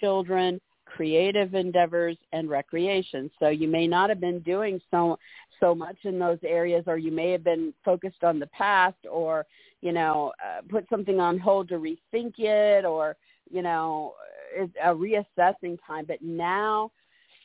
children, 0.00 0.58
creative 0.94 1.54
endeavors 1.54 2.16
and 2.32 2.48
recreation. 2.48 3.30
So 3.38 3.48
you 3.48 3.68
may 3.68 3.86
not 3.86 4.10
have 4.10 4.20
been 4.20 4.40
doing 4.40 4.80
so 4.90 5.18
so 5.60 5.74
much 5.74 5.96
in 6.04 6.18
those 6.18 6.38
areas 6.42 6.84
or 6.86 6.96
you 6.96 7.12
may 7.12 7.30
have 7.30 7.44
been 7.44 7.74
focused 7.84 8.24
on 8.24 8.38
the 8.38 8.46
past 8.46 8.96
or 9.10 9.44
you 9.82 9.92
know 9.92 10.32
uh, 10.42 10.62
put 10.70 10.88
something 10.88 11.20
on 11.20 11.38
hold 11.38 11.68
to 11.68 11.74
rethink 11.74 12.32
it 12.38 12.86
or 12.86 13.14
you 13.50 13.60
know 13.60 14.14
it's 14.54 14.72
a 14.82 14.88
reassessing 14.88 15.76
time 15.86 16.06
but 16.08 16.22
now 16.22 16.90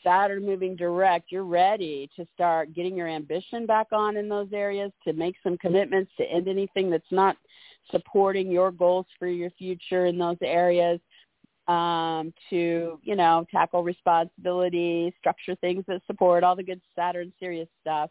Saturn 0.01 0.45
moving 0.45 0.75
direct, 0.75 1.31
you're 1.31 1.43
ready 1.43 2.09
to 2.15 2.27
start 2.35 2.73
getting 2.75 2.95
your 2.95 3.07
ambition 3.07 3.65
back 3.65 3.87
on 3.91 4.17
in 4.17 4.29
those 4.29 4.49
areas, 4.53 4.91
to 5.03 5.13
make 5.13 5.35
some 5.41 5.57
commitments, 5.57 6.11
to 6.17 6.23
end 6.25 6.47
anything 6.47 6.91
that's 6.91 7.03
not 7.11 7.35
supporting 7.89 8.51
your 8.51 8.71
goals 8.71 9.07
for 9.17 9.27
your 9.27 9.49
future 9.51 10.05
in 10.05 10.17
those 10.17 10.37
areas, 10.43 10.99
um, 11.67 12.33
to, 12.49 12.99
you 13.03 13.15
know, 13.15 13.45
tackle 13.51 13.83
responsibility, 13.83 15.13
structure 15.19 15.55
things 15.55 15.83
that 15.87 16.01
support 16.05 16.43
all 16.43 16.55
the 16.55 16.63
good 16.63 16.81
Saturn 16.95 17.33
serious 17.39 17.67
stuff. 17.81 18.09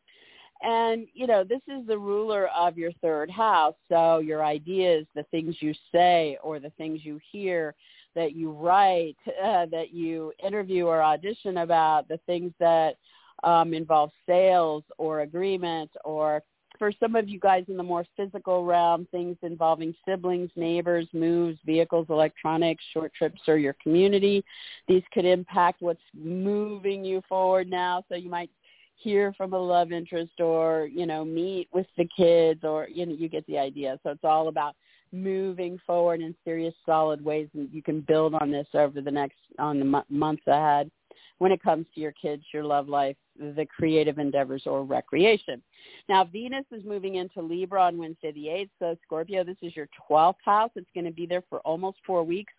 And, 0.63 1.07
you 1.13 1.27
know, 1.27 1.45
this 1.45 1.61
is 1.69 1.87
the 1.87 1.99
ruler 1.99 2.49
of 2.49 2.79
your 2.79 2.93
third 3.03 3.31
house. 3.31 3.75
So 3.89 4.19
your 4.19 4.45
ideas, 4.45 5.07
the 5.15 5.25
things 5.25 5.57
you 5.61 5.75
say 5.93 6.39
or 6.43 6.59
the 6.59 6.71
things 6.71 7.01
you 7.05 7.21
hear 7.31 7.75
that 8.15 8.35
you 8.35 8.51
write, 8.53 9.17
uh, 9.27 9.67
that 9.67 9.93
you 9.93 10.33
interview 10.45 10.87
or 10.87 11.03
audition 11.03 11.59
about, 11.59 12.09
the 12.09 12.19
things 12.27 12.53
that 12.61 12.97
um, 13.43 13.75
involve 13.75 14.11
sales 14.27 14.85
or 14.97 15.21
agreement 15.21 15.91
or 16.05 16.43
for 16.79 16.93
some 16.99 17.17
of 17.17 17.29
you 17.29 17.39
guys 17.39 17.65
in 17.69 17.77
the 17.77 17.83
more 17.83 18.05
physical 18.17 18.65
realm, 18.65 19.07
things 19.11 19.37
involving 19.43 19.95
siblings, 20.07 20.51
neighbors, 20.57 21.07
moves, 21.13 21.59
vehicles, 21.65 22.07
electronics, 22.09 22.83
short 22.93 23.13
trips, 23.15 23.41
or 23.47 23.57
your 23.57 23.77
community. 23.83 24.45
These 24.89 25.03
could 25.13 25.25
impact 25.25 25.83
what's 25.83 26.01
moving 26.15 27.05
you 27.05 27.23
forward 27.29 27.69
now. 27.71 28.05
So 28.09 28.17
you 28.17 28.31
might 28.31 28.51
hear 28.97 29.33
from 29.37 29.53
a 29.53 29.59
love 29.59 29.93
interest 29.93 30.41
or, 30.41 30.89
you 30.93 31.07
know, 31.07 31.25
meet 31.25 31.69
with 31.73 31.87
the 31.97 32.09
kids 32.17 32.61
or, 32.65 32.89
you 32.89 33.07
know, 33.07 33.13
you 33.13 33.29
get 33.29 33.47
the 33.47 33.59
idea. 33.59 33.99
So 34.03 34.11
it's 34.11 34.25
all 34.25 34.49
about 34.49 34.75
moving 35.13 35.79
forward 35.87 36.21
in 36.21 36.35
serious, 36.45 36.75
solid 36.87 37.25
ways 37.25 37.49
and 37.55 37.69
you 37.73 37.83
can 37.83 38.01
build 38.01 38.35
on 38.35 38.51
this 38.51 38.67
over 38.75 39.01
the 39.01 39.11
next, 39.11 39.39
on 39.59 39.79
the 39.79 39.99
m- 39.99 40.05
months 40.09 40.43
ahead 40.47 40.91
when 41.39 41.53
it 41.53 41.63
comes 41.63 41.87
to 41.95 42.01
your 42.01 42.13
kids, 42.13 42.45
your 42.53 42.65
love 42.65 42.89
life, 42.89 43.17
the 43.39 43.67
creative 43.67 44.19
endeavors 44.19 44.63
or 44.67 44.85
recreation. 44.85 45.63
Now, 46.09 46.25
Venus 46.25 46.65
is 46.71 46.85
moving 46.85 47.17
into 47.17 47.43
Libra 47.43 47.83
on 47.83 47.99
Wednesday 47.99 48.33
the 48.33 48.47
8th. 48.47 48.71
So, 48.79 48.97
Scorpio, 49.05 49.45
this 49.45 49.57
is 49.63 49.75
your 49.75 49.89
12th 50.11 50.37
house. 50.45 50.71
It's 50.77 50.91
going 50.95 51.07
to 51.07 51.13
be 51.13 51.27
there 51.27 51.43
for 51.51 51.61
almost 51.61 51.99
four 52.07 52.23
weeks 52.23 52.53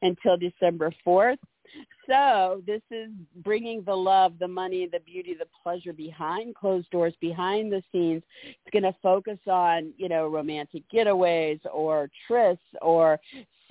until 0.00 0.36
December 0.36 0.92
4th. 1.06 1.38
So 2.06 2.62
this 2.66 2.82
is 2.90 3.10
bringing 3.36 3.82
the 3.84 3.94
love, 3.94 4.34
the 4.38 4.48
money, 4.48 4.88
the 4.90 5.00
beauty, 5.00 5.34
the 5.38 5.46
pleasure 5.62 5.92
behind 5.92 6.54
closed 6.54 6.90
doors, 6.90 7.14
behind 7.20 7.72
the 7.72 7.82
scenes. 7.92 8.22
It's 8.44 8.72
going 8.72 8.82
to 8.82 8.94
focus 9.02 9.38
on, 9.46 9.92
you 9.96 10.08
know, 10.08 10.26
romantic 10.26 10.82
getaways 10.92 11.60
or 11.72 12.10
trysts 12.28 12.58
or 12.82 13.18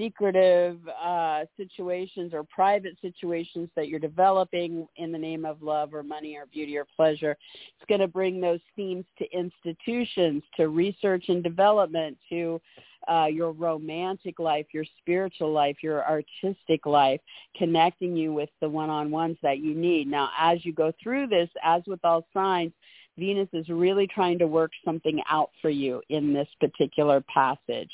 secretive 0.02 0.80
uh, 1.02 1.42
situations 1.58 2.34
or 2.34 2.44
private 2.44 2.98
situations 3.02 3.70
that 3.76 3.88
you're 3.88 4.00
developing 4.00 4.88
in 4.98 5.12
the 5.12 5.18
name 5.18 5.46
of 5.46 5.62
love 5.62 5.94
or 5.94 6.02
money 6.02 6.36
or 6.36 6.48
beauty 6.48 6.76
or 6.76 6.88
pleasure. 6.96 7.38
It's 7.78 7.88
going 7.88 8.02
to 8.02 8.08
bring 8.08 8.42
those 8.42 8.60
themes 8.76 9.06
to 9.20 9.26
institutions, 9.32 10.42
to 10.58 10.70
research 10.70 11.26
and 11.28 11.44
development, 11.44 12.18
to 12.30 12.60
uh, 13.08 13.28
your 13.32 13.52
romantic 13.52 14.40
life, 14.40 14.66
your 14.74 14.86
spiritual 15.00 15.52
life, 15.52 15.78
your 15.84 16.04
artistic 16.08 16.86
life, 16.86 17.22
connecting 17.56 18.16
you 18.16 18.34
with 18.34 18.50
the 18.60 18.70
one-on-ones 18.70 19.38
that 19.44 19.60
you 19.60 19.76
need. 19.76 20.08
Now, 20.08 20.30
as 20.40 20.66
you 20.66 20.74
go 20.74 20.92
through 21.02 21.28
this, 21.28 21.50
as 21.64 21.84
with 21.86 22.00
all 22.04 22.26
signs, 22.34 22.72
Venus 23.18 23.50
is 23.54 23.68
really 23.70 24.08
trying 24.08 24.40
to 24.40 24.48
work 24.48 24.72
something 24.86 25.22
out 25.30 25.52
for 25.62 25.70
you 25.70 26.02
in 26.10 26.34
this 26.34 26.48
particular 26.60 27.24
passage. 27.34 27.90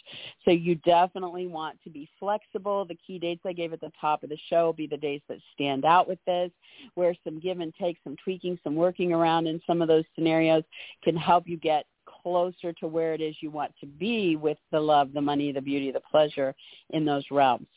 So 0.46 0.52
you 0.52 0.76
definitely 0.76 1.48
want 1.48 1.78
to 1.84 1.90
be 1.90 2.10
flexible. 2.20 2.86
The 2.86 2.98
key 3.06 3.20
dates 3.20 3.42
I 3.46 3.54
gave 3.54 3.74
at 3.74 3.82
the 3.82 3.92
top 4.00 4.24
of 4.24 4.30
the 4.30 4.38
show 4.50 4.66
will 4.66 4.74
be 4.74 4.88
the 4.88 4.98
days 4.98 5.22
that 5.28 5.40
stand 5.54 5.86
out 5.86 6.08
with 6.08 6.20
this, 6.26 6.52
where 6.96 7.16
some 7.24 7.40
give 7.40 7.60
and 7.60 7.74
take, 7.80 7.98
some 8.04 8.16
tweaking, 8.24 8.60
some 8.64 8.76
working 8.76 9.14
around 9.14 9.48
in 9.48 9.62
some 9.66 9.82
of 9.82 9.88
those 9.88 10.06
scenarios 10.16 10.64
can 11.04 11.16
help 11.16 11.48
you 11.48 11.58
get 11.58 11.86
closer 12.24 12.74
to 12.74 12.88
where 12.88 13.14
it 13.14 13.22
is 13.22 13.36
you 13.42 13.52
want 13.52 13.74
to 13.80 13.86
be 13.86 14.36
with 14.36 14.58
the 14.72 14.80
love, 14.80 15.14
the 15.14 15.22
money, 15.22 15.52
the 15.52 15.62
beauty, 15.62 15.92
the 15.92 16.02
pleasure 16.12 16.54
in 16.92 17.06
those 17.06 17.24
realms. 17.32 17.68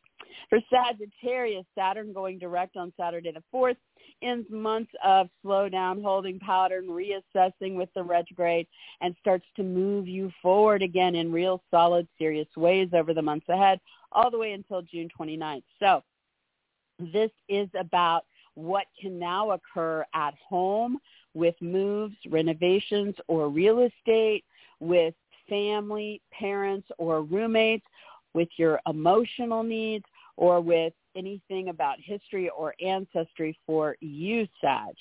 For 0.48 0.58
Sagittarius, 0.70 1.66
Saturn 1.76 2.12
going 2.12 2.38
direct 2.38 2.76
on 2.76 2.92
Saturday 2.96 3.32
the 3.32 3.42
4th 3.52 3.76
ends 4.22 4.48
months 4.50 4.92
of 5.04 5.28
slow 5.42 5.68
down, 5.68 6.02
holding 6.02 6.38
pattern, 6.38 6.86
reassessing 6.86 7.74
with 7.74 7.88
the 7.94 8.02
retrograde, 8.02 8.66
and 9.00 9.14
starts 9.20 9.46
to 9.56 9.62
move 9.62 10.08
you 10.08 10.30
forward 10.42 10.82
again 10.82 11.14
in 11.14 11.32
real 11.32 11.62
solid, 11.70 12.06
serious 12.18 12.48
ways 12.56 12.88
over 12.92 13.14
the 13.14 13.22
months 13.22 13.48
ahead, 13.48 13.80
all 14.12 14.30
the 14.30 14.38
way 14.38 14.52
until 14.52 14.82
June 14.82 15.08
29th. 15.18 15.62
So 15.78 16.02
this 16.98 17.30
is 17.48 17.68
about 17.78 18.24
what 18.54 18.86
can 19.00 19.18
now 19.18 19.52
occur 19.52 20.04
at 20.14 20.34
home 20.46 20.98
with 21.34 21.54
moves, 21.60 22.16
renovations, 22.28 23.14
or 23.28 23.48
real 23.48 23.80
estate, 23.80 24.44
with 24.80 25.14
family, 25.48 26.20
parents, 26.32 26.88
or 26.98 27.22
roommates, 27.22 27.86
with 28.34 28.48
your 28.56 28.80
emotional 28.86 29.62
needs, 29.62 30.04
or 30.36 30.60
with 30.60 30.92
anything 31.16 31.68
about 31.68 31.98
history 32.00 32.48
or 32.50 32.74
ancestry 32.84 33.58
for 33.66 33.96
you, 34.00 34.46
Sag. 34.60 34.94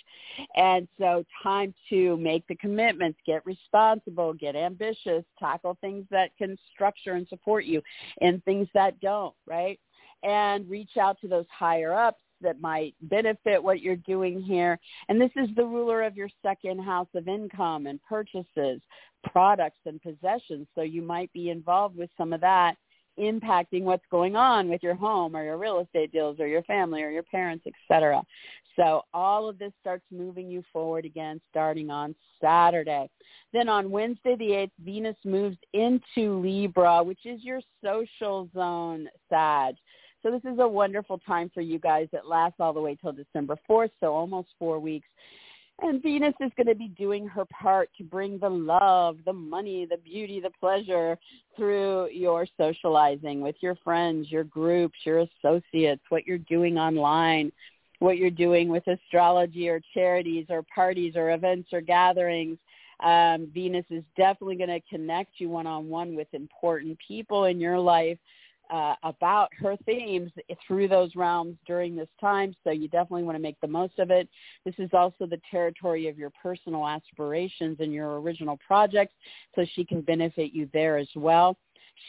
And 0.55 0.87
so 0.97 1.23
time 1.43 1.73
to 1.89 2.17
make 2.17 2.45
the 2.47 2.55
commitments, 2.55 3.19
get 3.25 3.45
responsible, 3.45 4.33
get 4.33 4.55
ambitious, 4.55 5.23
tackle 5.37 5.77
things 5.81 6.05
that 6.11 6.35
can 6.37 6.57
structure 6.73 7.13
and 7.13 7.27
support 7.27 7.65
you 7.65 7.81
and 8.21 8.43
things 8.43 8.67
that 8.73 8.99
don't, 8.99 9.35
right? 9.45 9.79
And 10.23 10.69
reach 10.69 10.97
out 10.99 11.19
to 11.21 11.27
those 11.27 11.45
higher 11.49 11.93
ups 11.93 12.21
that 12.41 12.61
might 12.61 12.95
benefit 13.01 13.61
what 13.61 13.81
you're 13.81 13.95
doing 13.95 14.41
here. 14.41 14.79
And 15.09 15.19
this 15.19 15.31
is 15.35 15.49
the 15.55 15.65
ruler 15.65 16.03
of 16.03 16.15
your 16.15 16.29
second 16.41 16.79
house 16.79 17.09
of 17.15 17.27
income 17.27 17.87
and 17.87 18.01
purchases, 18.03 18.81
products 19.31 19.79
and 19.85 20.01
possessions. 20.01 20.67
So 20.75 20.81
you 20.81 21.01
might 21.01 21.31
be 21.33 21.49
involved 21.49 21.97
with 21.97 22.09
some 22.17 22.33
of 22.33 22.41
that 22.41 22.75
impacting 23.19 23.83
what's 23.83 24.05
going 24.09 24.35
on 24.35 24.69
with 24.69 24.81
your 24.81 24.95
home 24.95 25.35
or 25.35 25.43
your 25.43 25.57
real 25.57 25.79
estate 25.79 26.11
deals 26.11 26.39
or 26.39 26.47
your 26.47 26.63
family 26.63 27.03
or 27.03 27.09
your 27.09 27.23
parents, 27.23 27.65
etc. 27.67 28.21
So 28.75 29.01
all 29.13 29.49
of 29.49 29.59
this 29.59 29.73
starts 29.81 30.05
moving 30.09 30.49
you 30.49 30.63
forward 30.71 31.05
again 31.05 31.41
starting 31.49 31.89
on 31.89 32.15
Saturday. 32.39 33.09
Then 33.51 33.67
on 33.67 33.91
Wednesday 33.91 34.35
the 34.37 34.51
8th, 34.51 34.71
Venus 34.83 35.17
moves 35.25 35.57
into 35.73 36.39
Libra, 36.39 37.03
which 37.03 37.25
is 37.25 37.43
your 37.43 37.61
social 37.83 38.49
zone 38.53 39.09
Sag. 39.29 39.75
So 40.23 40.31
this 40.31 40.41
is 40.51 40.59
a 40.59 40.67
wonderful 40.67 41.17
time 41.19 41.49
for 41.53 41.61
you 41.61 41.79
guys. 41.79 42.07
It 42.13 42.25
lasts 42.25 42.59
all 42.59 42.73
the 42.73 42.81
way 42.81 42.95
till 42.95 43.13
December 43.13 43.57
4th, 43.69 43.91
so 43.99 44.13
almost 44.13 44.49
four 44.57 44.79
weeks. 44.79 45.07
And 45.81 46.03
Venus 46.03 46.33
is 46.41 46.51
going 46.57 46.67
to 46.67 46.75
be 46.75 46.89
doing 46.89 47.25
her 47.27 47.45
part 47.45 47.89
to 47.97 48.03
bring 48.03 48.37
the 48.37 48.49
love, 48.49 49.17
the 49.25 49.33
money, 49.33 49.85
the 49.89 49.97
beauty, 49.97 50.39
the 50.41 50.49
pleasure 50.59 51.17
through 51.55 52.09
your 52.09 52.45
socializing 52.57 53.39
with 53.39 53.55
your 53.61 53.75
friends, 53.75 54.29
your 54.29 54.43
groups, 54.43 54.97
your 55.05 55.19
associates, 55.19 56.01
what 56.09 56.27
you're 56.27 56.37
doing 56.37 56.77
online, 56.77 57.51
what 57.99 58.17
you're 58.17 58.29
doing 58.29 58.67
with 58.67 58.87
astrology 58.87 59.69
or 59.69 59.81
charities 59.93 60.47
or 60.49 60.63
parties 60.73 61.15
or 61.15 61.31
events 61.31 61.69
or 61.71 61.79
gatherings. 61.79 62.57
Um, 63.01 63.49
Venus 63.53 63.85
is 63.89 64.03
definitely 64.17 64.57
going 64.57 64.69
to 64.69 64.81
connect 64.89 65.39
you 65.39 65.49
one-on-one 65.49 66.15
with 66.15 66.27
important 66.33 66.97
people 67.07 67.45
in 67.45 67.59
your 67.59 67.79
life 67.79 68.17
uh, 68.69 68.95
about 69.03 69.49
her 69.59 69.75
themes 69.85 70.31
through 70.65 70.87
those 70.87 71.15
realms 71.15 71.57
during 71.65 71.95
this 71.95 72.09
time. 72.19 72.55
So 72.63 72.71
you 72.71 72.87
definitely 72.87 73.23
want 73.23 73.35
to 73.35 73.41
make 73.41 73.59
the 73.61 73.67
most 73.67 73.99
of 73.99 74.11
it. 74.11 74.29
This 74.65 74.75
is 74.77 74.89
also 74.93 75.25
the 75.25 75.41
territory 75.49 76.07
of 76.07 76.17
your 76.17 76.31
personal 76.41 76.87
aspirations 76.87 77.77
and 77.79 77.93
your 77.93 78.19
original 78.19 78.57
projects, 78.65 79.13
so 79.55 79.65
she 79.73 79.83
can 79.83 80.01
benefit 80.01 80.53
you 80.53 80.69
there 80.73 80.97
as 80.97 81.09
well 81.15 81.57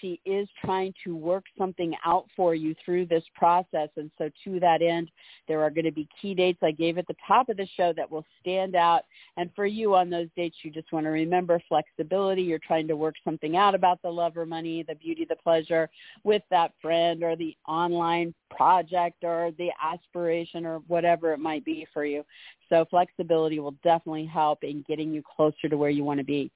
she 0.00 0.20
is 0.24 0.48
trying 0.64 0.94
to 1.05 1.16
work 1.16 1.44
something 1.59 1.94
out 2.05 2.26
for 2.37 2.55
you 2.55 2.74
through 2.85 3.07
this 3.07 3.24
process. 3.35 3.88
And 3.96 4.11
so 4.18 4.31
to 4.44 4.61
that 4.61 4.83
end, 4.83 5.11
there 5.48 5.62
are 5.62 5.70
going 5.70 5.85
to 5.85 5.92
be 5.92 6.09
key 6.20 6.35
dates 6.35 6.59
I 6.62 6.70
gave 6.70 6.98
at 6.98 7.07
the 7.07 7.16
top 7.26 7.48
of 7.48 7.57
the 7.57 7.68
show 7.76 7.92
that 7.94 8.11
will 8.11 8.24
stand 8.40 8.76
out. 8.76 9.03
And 9.37 9.50
for 9.55 9.66
you 9.66 9.94
on 9.94 10.11
those 10.11 10.29
dates, 10.37 10.57
you 10.62 10.70
just 10.70 10.92
want 10.92 11.07
to 11.07 11.11
remember 11.11 11.61
flexibility. 11.68 12.42
You're 12.42 12.59
trying 12.59 12.88
to 12.88 12.96
work 12.96 13.14
something 13.24 13.57
out 13.57 13.74
about 13.74 14.00
the 14.03 14.11
love 14.11 14.37
or 14.37 14.46
money, 14.46 14.85
the 14.87 14.94
beauty, 14.94 15.26
the 15.29 15.37
pleasure 15.37 15.88
with 16.24 16.42
that 16.50 16.72
friend 16.81 17.22
or 17.22 17.37
the 17.37 17.57
online 17.66 18.35
project 18.50 19.24
or 19.24 19.53
the 19.59 19.70
aspiration 19.83 20.66
or 20.66 20.79
whatever 20.87 21.33
it 21.33 21.38
might 21.38 21.64
be 21.64 21.87
for 21.92 22.05
you. 22.05 22.24
So 22.68 22.85
flexibility 22.90 23.59
will 23.61 23.74
definitely 23.83 24.26
help 24.26 24.64
in 24.64 24.85
getting 24.88 25.12
you 25.12 25.22
closer 25.37 25.68
to 25.68 25.76
where 25.76 25.90
you 25.90 26.05
want 26.05 26.18
to 26.18 26.24
be. 26.24 26.50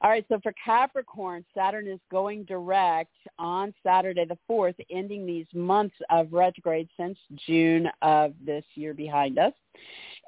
All 0.00 0.10
right, 0.10 0.24
so 0.28 0.38
for 0.42 0.52
Capricorn, 0.64 1.44
Saturn 1.54 1.88
is 1.88 1.98
going 2.10 2.44
direct 2.44 3.14
on 3.38 3.74
Saturday 3.82 4.24
the 4.24 4.38
4th, 4.48 4.76
ending 4.90 5.26
these 5.26 5.46
months 5.52 5.96
of 6.10 6.32
retrograde 6.32 6.88
since 6.96 7.18
June 7.46 7.88
of 8.02 8.34
this 8.44 8.64
year 8.74 8.94
behind 8.94 9.38
us. 9.38 9.52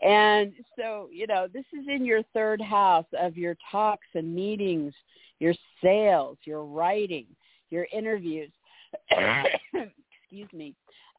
And 0.02 0.52
so, 0.76 1.08
you 1.12 1.26
know, 1.26 1.46
this 1.52 1.66
is 1.72 1.86
in 1.88 2.04
your 2.04 2.22
third 2.34 2.60
house 2.60 3.06
of 3.18 3.36
your 3.36 3.56
talks 3.70 4.06
and 4.14 4.34
meetings, 4.34 4.94
your 5.38 5.54
sales, 5.82 6.38
your 6.44 6.64
writing, 6.64 7.26
your 7.70 7.86
interviews. 7.92 8.50
Excuse 9.12 10.52
me 10.52 10.74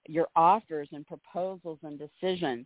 your 0.08 0.28
offers 0.36 0.90
and 0.92 1.06
proposals 1.06 1.80
and 1.84 2.00
decisions, 2.00 2.66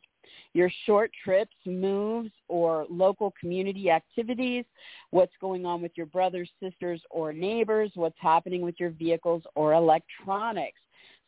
your 0.53 0.71
short 0.85 1.11
trips, 1.23 1.55
moves, 1.65 2.31
or 2.47 2.85
local 2.89 3.33
community 3.39 3.89
activities, 3.89 4.65
what's 5.11 5.33
going 5.39 5.65
on 5.65 5.81
with 5.81 5.91
your 5.95 6.05
brothers, 6.07 6.49
sisters, 6.61 7.01
or 7.09 7.33
neighbors, 7.33 7.91
what's 7.95 8.17
happening 8.19 8.61
with 8.61 8.75
your 8.79 8.91
vehicles 8.91 9.43
or 9.55 9.73
electronics. 9.73 10.79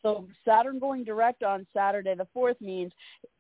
So 0.04 0.28
Saturn 0.46 0.80
going 0.80 1.04
direct 1.04 1.44
on 1.44 1.66
Saturday 1.74 2.16
the 2.16 2.28
4th 2.36 2.60
means 2.62 2.92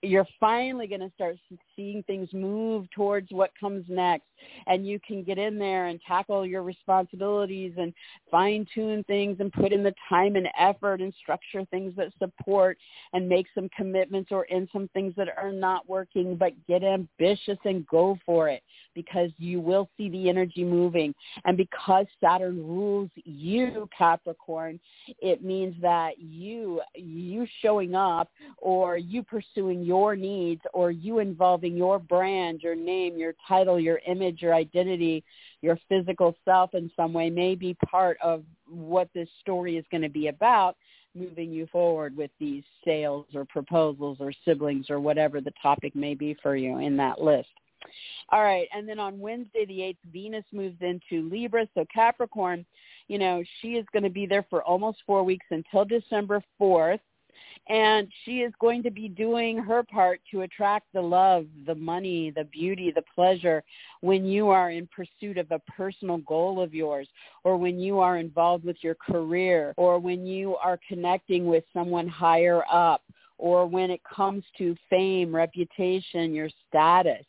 you're 0.01 0.27
finally 0.39 0.87
going 0.87 1.01
to 1.01 1.11
start 1.15 1.37
seeing 1.75 2.03
things 2.03 2.29
move 2.33 2.89
towards 2.91 3.31
what 3.31 3.51
comes 3.59 3.85
next. 3.87 4.25
And 4.67 4.87
you 4.87 4.99
can 5.05 5.23
get 5.23 5.37
in 5.37 5.57
there 5.57 5.87
and 5.87 5.99
tackle 6.07 6.45
your 6.45 6.61
responsibilities 6.63 7.73
and 7.77 7.93
fine 8.29 8.65
tune 8.73 9.03
things 9.05 9.37
and 9.39 9.51
put 9.51 9.71
in 9.71 9.83
the 9.83 9.93
time 10.07 10.35
and 10.35 10.47
effort 10.59 11.01
and 11.01 11.13
structure 11.21 11.65
things 11.65 11.93
that 11.95 12.11
support 12.19 12.77
and 13.13 13.27
make 13.27 13.47
some 13.55 13.69
commitments 13.75 14.31
or 14.31 14.45
in 14.45 14.67
some 14.71 14.89
things 14.93 15.13
that 15.17 15.27
are 15.37 15.51
not 15.51 15.87
working 15.89 16.35
but 16.35 16.53
get 16.67 16.83
ambitious 16.83 17.57
and 17.65 17.87
go 17.87 18.17
for 18.25 18.47
it 18.47 18.61
because 18.93 19.31
you 19.37 19.59
will 19.59 19.89
see 19.97 20.09
the 20.09 20.29
energy 20.29 20.63
moving. 20.63 21.13
And 21.45 21.57
because 21.57 22.05
Saturn 22.21 22.57
rules 22.57 23.09
you 23.15 23.89
Capricorn 23.97 24.79
it 25.19 25.43
means 25.43 25.75
that 25.81 26.19
you 26.19 26.46
you 26.47 26.81
you 26.95 27.45
showing 27.61 27.95
up 27.95 28.29
or 28.57 28.97
you 28.97 29.23
pursuing 29.23 29.83
your 29.83 30.15
needs 30.15 30.61
or 30.73 30.91
you 30.91 31.19
involving 31.19 31.75
your 31.75 31.99
brand 31.99 32.61
your 32.61 32.75
name 32.75 33.17
your 33.17 33.33
title 33.47 33.79
your 33.79 33.99
image 34.07 34.41
your 34.41 34.53
identity, 34.53 35.23
your 35.61 35.77
physical 35.89 36.35
self 36.45 36.73
in 36.73 36.89
some 36.95 37.13
way 37.13 37.29
may 37.29 37.55
be 37.55 37.73
part 37.85 38.17
of 38.23 38.43
what 38.67 39.09
this 39.13 39.29
story 39.41 39.77
is 39.77 39.85
going 39.91 40.01
to 40.01 40.09
be 40.09 40.27
about 40.27 40.75
moving 41.17 41.51
you 41.51 41.67
forward 41.71 42.15
with 42.15 42.31
these 42.39 42.63
sales 42.85 43.25
or 43.33 43.45
proposals 43.45 44.17
or 44.19 44.31
siblings 44.45 44.89
or 44.89 44.99
whatever 44.99 45.41
the 45.41 45.53
topic 45.61 45.95
may 45.95 46.13
be 46.13 46.35
for 46.41 46.55
you 46.55 46.79
in 46.79 46.95
that 46.97 47.19
list. 47.19 47.49
All 48.29 48.43
right, 48.43 48.67
and 48.75 48.87
then 48.87 48.99
on 48.99 49.19
Wednesday 49.19 49.65
the 49.65 49.79
8th, 49.79 50.11
Venus 50.11 50.43
moves 50.51 50.77
into 50.81 51.29
Libra, 51.29 51.67
so 51.73 51.85
Capricorn, 51.93 52.65
you 53.07 53.17
know, 53.17 53.43
she 53.61 53.73
is 53.73 53.85
going 53.93 54.03
to 54.03 54.09
be 54.09 54.25
there 54.25 54.45
for 54.49 54.63
almost 54.63 54.99
four 55.05 55.23
weeks 55.23 55.45
until 55.51 55.85
December 55.85 56.41
4th 56.59 56.99
and 57.69 58.07
she 58.23 58.39
is 58.39 58.53
going 58.59 58.81
to 58.83 58.91
be 58.91 59.09
doing 59.09 59.57
her 59.57 59.83
part 59.83 60.21
to 60.31 60.41
attract 60.41 60.85
the 60.93 61.01
love, 61.01 61.45
the 61.65 61.75
money, 61.75 62.31
the 62.31 62.45
beauty, 62.45 62.91
the 62.95 63.03
pleasure 63.13 63.63
when 64.01 64.25
you 64.25 64.49
are 64.49 64.71
in 64.71 64.87
pursuit 64.87 65.37
of 65.37 65.51
a 65.51 65.59
personal 65.59 66.17
goal 66.19 66.61
of 66.61 66.73
yours 66.73 67.07
or 67.43 67.57
when 67.57 67.79
you 67.79 67.99
are 67.99 68.17
involved 68.17 68.63
with 68.63 68.77
your 68.81 68.95
career 68.95 69.73
or 69.77 69.99
when 69.99 70.25
you 70.25 70.55
are 70.55 70.79
connecting 70.87 71.45
with 71.45 71.63
someone 71.73 72.07
higher 72.07 72.63
up 72.71 73.03
or 73.37 73.65
when 73.65 73.91
it 73.91 74.01
comes 74.03 74.43
to 74.57 74.75
fame, 74.89 75.35
reputation, 75.35 76.33
your 76.33 76.49
status. 76.67 77.25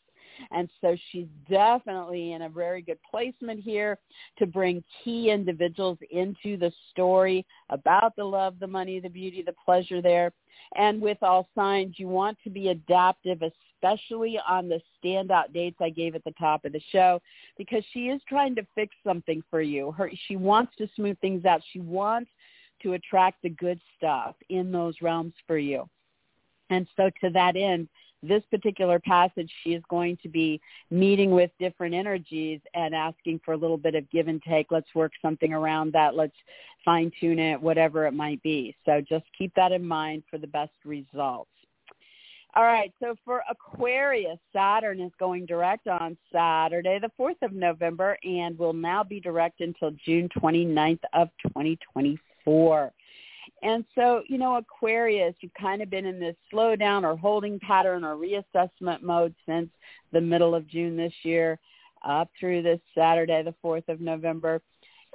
And 0.50 0.68
so 0.80 0.96
she's 1.10 1.26
definitely 1.50 2.32
in 2.32 2.42
a 2.42 2.48
very 2.48 2.82
good 2.82 2.98
placement 3.10 3.60
here 3.60 3.98
to 4.38 4.46
bring 4.46 4.82
key 5.02 5.30
individuals 5.30 5.98
into 6.10 6.56
the 6.56 6.72
story 6.90 7.44
about 7.70 8.14
the 8.16 8.24
love, 8.24 8.58
the 8.60 8.66
money, 8.66 9.00
the 9.00 9.08
beauty, 9.08 9.42
the 9.42 9.54
pleasure 9.64 10.00
there. 10.02 10.32
And 10.76 11.00
with 11.00 11.18
all 11.22 11.48
signs, 11.54 11.94
you 11.98 12.08
want 12.08 12.38
to 12.44 12.50
be 12.50 12.68
adaptive, 12.68 13.42
especially 13.42 14.38
on 14.48 14.68
the 14.68 14.80
standout 15.02 15.52
dates 15.52 15.78
I 15.80 15.90
gave 15.90 16.14
at 16.14 16.24
the 16.24 16.34
top 16.38 16.64
of 16.64 16.72
the 16.72 16.82
show, 16.90 17.20
because 17.56 17.84
she 17.92 18.08
is 18.08 18.20
trying 18.28 18.54
to 18.56 18.66
fix 18.74 18.94
something 19.04 19.42
for 19.50 19.62
you. 19.62 19.92
Her, 19.92 20.10
she 20.26 20.36
wants 20.36 20.72
to 20.78 20.88
smooth 20.96 21.18
things 21.20 21.44
out. 21.44 21.62
She 21.72 21.80
wants 21.80 22.30
to 22.82 22.94
attract 22.94 23.42
the 23.42 23.50
good 23.50 23.80
stuff 23.96 24.34
in 24.50 24.70
those 24.70 24.94
realms 25.00 25.34
for 25.46 25.58
you. 25.58 25.88
And 26.70 26.86
so 26.96 27.10
to 27.22 27.30
that 27.30 27.56
end, 27.56 27.88
this 28.22 28.42
particular 28.50 28.98
passage, 28.98 29.50
she 29.62 29.70
is 29.70 29.82
going 29.88 30.18
to 30.22 30.28
be 30.28 30.60
meeting 30.90 31.30
with 31.30 31.50
different 31.58 31.94
energies 31.94 32.60
and 32.74 32.94
asking 32.94 33.40
for 33.44 33.52
a 33.52 33.56
little 33.56 33.76
bit 33.76 33.94
of 33.94 34.08
give 34.10 34.28
and 34.28 34.42
take. 34.42 34.70
Let's 34.70 34.94
work 34.94 35.12
something 35.22 35.52
around 35.52 35.92
that. 35.92 36.14
Let's 36.14 36.36
fine 36.84 37.12
tune 37.20 37.38
it, 37.38 37.60
whatever 37.60 38.06
it 38.06 38.12
might 38.12 38.42
be. 38.42 38.74
So 38.84 39.00
just 39.00 39.24
keep 39.36 39.52
that 39.54 39.72
in 39.72 39.86
mind 39.86 40.24
for 40.30 40.38
the 40.38 40.46
best 40.46 40.72
results. 40.84 41.50
All 42.56 42.64
right, 42.64 42.92
so 42.98 43.14
for 43.24 43.42
Aquarius, 43.48 44.38
Saturn 44.52 45.00
is 45.00 45.12
going 45.20 45.46
direct 45.46 45.86
on 45.86 46.16
Saturday, 46.32 46.98
the 46.98 47.10
4th 47.20 47.40
of 47.42 47.52
November, 47.52 48.16
and 48.24 48.58
will 48.58 48.72
now 48.72 49.04
be 49.04 49.20
direct 49.20 49.60
until 49.60 49.92
June 50.04 50.28
29th 50.36 50.98
of 51.12 51.28
2024. 51.46 52.92
And 53.62 53.84
so, 53.94 54.22
you 54.28 54.38
know, 54.38 54.56
Aquarius, 54.56 55.34
you've 55.40 55.54
kind 55.54 55.82
of 55.82 55.90
been 55.90 56.06
in 56.06 56.20
this 56.20 56.36
slowdown 56.52 57.02
or 57.02 57.16
holding 57.16 57.58
pattern 57.58 58.04
or 58.04 58.16
reassessment 58.16 59.02
mode 59.02 59.34
since 59.46 59.68
the 60.12 60.20
middle 60.20 60.54
of 60.54 60.68
June 60.68 60.96
this 60.96 61.12
year 61.22 61.58
up 62.06 62.30
through 62.38 62.62
this 62.62 62.80
Saturday, 62.94 63.42
the 63.42 63.54
4th 63.64 63.88
of 63.88 64.00
November, 64.00 64.60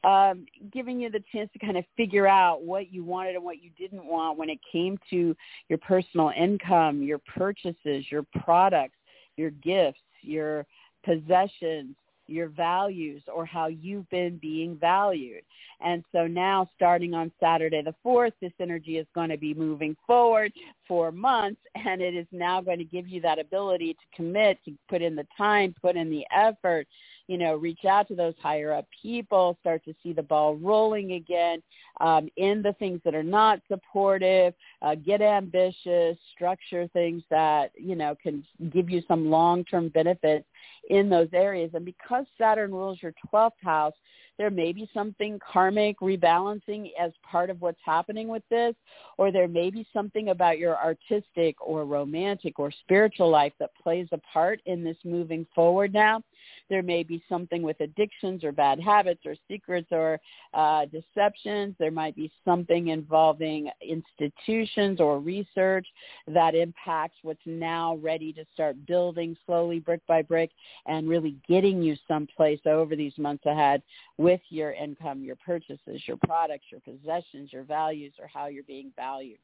um, 0.03 0.45
giving 0.74 0.99
you 0.99 1.09
the 1.09 1.24
chance 1.32 1.49
to 1.53 1.59
kind 1.59 1.78
of 1.78 1.86
figure 1.95 2.28
out 2.28 2.63
what 2.63 2.91
you 2.91 3.05
wanted 3.05 3.36
and 3.36 3.43
what 3.43 3.63
you 3.63 3.70
didn't 3.78 4.05
want 4.05 4.38
when 4.38 4.49
it 4.49 4.59
came 4.70 4.97
to 5.09 5.36
your 5.70 5.80
personal 5.80 6.32
income, 6.38 7.01
your 7.01 7.20
purchases, 7.20 8.05
your 8.11 8.26
products, 8.43 8.97
your 9.38 9.51
gifts, 9.51 10.01
your 10.22 10.65
possessions, 11.05 11.95
your 12.28 12.47
values 12.47 13.21
or 13.34 13.45
how 13.45 13.67
you've 13.67 14.09
been 14.09 14.38
being 14.38 14.78
valued. 14.78 15.43
And 15.82 16.03
so 16.11 16.28
now 16.28 16.69
starting 16.76 17.13
on 17.13 17.32
Saturday 17.39 17.82
the 17.82 17.95
4th, 18.05 18.34
this 18.41 18.53
energy 18.59 18.97
is 18.97 19.07
going 19.13 19.30
to 19.30 19.38
be 19.38 19.53
moving 19.53 19.95
forward 20.07 20.53
for 20.88 21.11
months 21.11 21.61
and 21.76 22.01
it 22.01 22.15
is 22.15 22.28
now 22.32 22.61
going 22.61 22.80
to 22.80 22.86
give 22.86 23.07
you 23.07 23.21
that 23.21 23.39
ability 23.39 23.93
to 23.93 24.15
commit, 24.15 24.59
to 24.65 24.74
put 24.89 25.01
in 25.01 25.15
the 25.15 25.28
time, 25.38 25.76
put 25.82 25.95
in 25.95 26.09
the 26.09 26.26
effort, 26.36 26.88
you 27.28 27.38
know, 27.38 27.55
reach 27.55 27.86
out 27.86 28.07
to 28.09 28.15
those 28.15 28.34
higher 28.41 28.74
up 28.74 28.86
people, 29.01 29.57
start 29.61 29.84
to 29.86 29.95
see 30.03 30.13
the 30.13 30.24
ball 30.24 30.55
rolling 30.55 31.13
again 31.13 31.61
um, 32.01 32.28
in 32.38 32.61
the 32.61 32.74
things 32.74 32.99
that 33.05 33.15
are 33.15 33.24
not 33.24 33.59
supportive, 33.67 34.53
uh, 34.82 34.95
get 34.95 35.21
ambitious, 35.21 36.17
structure 36.34 36.88
things 36.93 37.24
that, 37.30 37.71
you 37.76 37.95
know, 37.95 38.15
can 38.21 38.43
give 38.71 38.89
you 38.89 39.01
some 39.07 39.30
long-term 39.30 39.89
benefits 39.89 40.45
in 40.89 41.09
those 41.09 41.30
areas. 41.34 41.71
And 41.74 41.86
because 41.86 42.26
Saturn 42.38 42.71
rules 42.71 42.99
your 43.01 43.13
12th 43.34 43.51
house, 43.63 43.93
there 44.38 44.49
may 44.49 44.74
be 44.74 44.89
something 44.93 45.39
karmic 45.39 45.99
rebalancing 45.99 46.89
as 46.99 47.11
part 47.24 47.49
of 47.49 47.61
what's 47.61 47.80
happening 47.86 48.28
with 48.28 48.43
this, 48.49 48.74
or 49.17 49.32
there 49.32 49.47
may 49.47 49.69
be 49.69 49.86
something 49.93 50.30
about 50.30 50.57
your 50.57 50.76
artistic 50.78 51.55
or 51.61 51.86
romantic 51.86 52.57
or 52.57 52.71
spiritual 52.71 53.30
life 53.30 53.53
that 53.59 53.69
plays 53.82 54.07
a 54.11 54.17
part 54.17 54.59
in 54.65 54.84
this 54.84 54.97
moving 55.05 55.45
forward 55.53 55.93
now. 55.93 56.21
There 56.70 56.84
may 56.84 57.04
be 57.04 57.24
something 57.30 57.62
with 57.62 57.80
addictions 57.80 58.44
or 58.44 58.52
bad 58.52 58.80
habits 58.80 59.22
or 59.26 59.36
secrets 59.48 59.88
or 59.91 60.20
uh, 60.54 60.86
deceptions. 60.86 61.76
There 61.80 61.91
might 61.91 62.16
be 62.16 62.32
something 62.46 62.89
involving 62.89 63.70
institutions 63.82 65.00
or 65.00 65.20
research 65.20 65.88
that 66.28 66.56
impacts 66.56 67.18
what's 67.22 67.41
now 67.46 67.96
ready 67.98 68.34
to 68.34 68.46
start 68.54 68.76
building 68.86 69.36
slowly, 69.46 69.80
brick 69.80 70.02
by 70.08 70.22
brick, 70.22 70.52
and 70.86 71.10
really 71.10 71.36
getting 71.48 71.82
you 71.82 71.96
someplace 72.08 72.62
over 72.66 72.96
these 72.96 73.18
months 73.18 73.46
ahead 73.46 73.82
with 74.18 74.41
your 74.50 74.72
income, 74.74 75.24
your 75.24 75.38
purchases, 75.38 76.02
your 76.06 76.18
products, 76.26 76.66
your 76.72 76.82
possessions, 76.82 77.52
your 77.52 77.64
values, 77.64 78.14
or 78.20 78.28
how 78.28 78.48
you're 78.48 78.64
being 78.64 78.91
valued. 78.96 79.39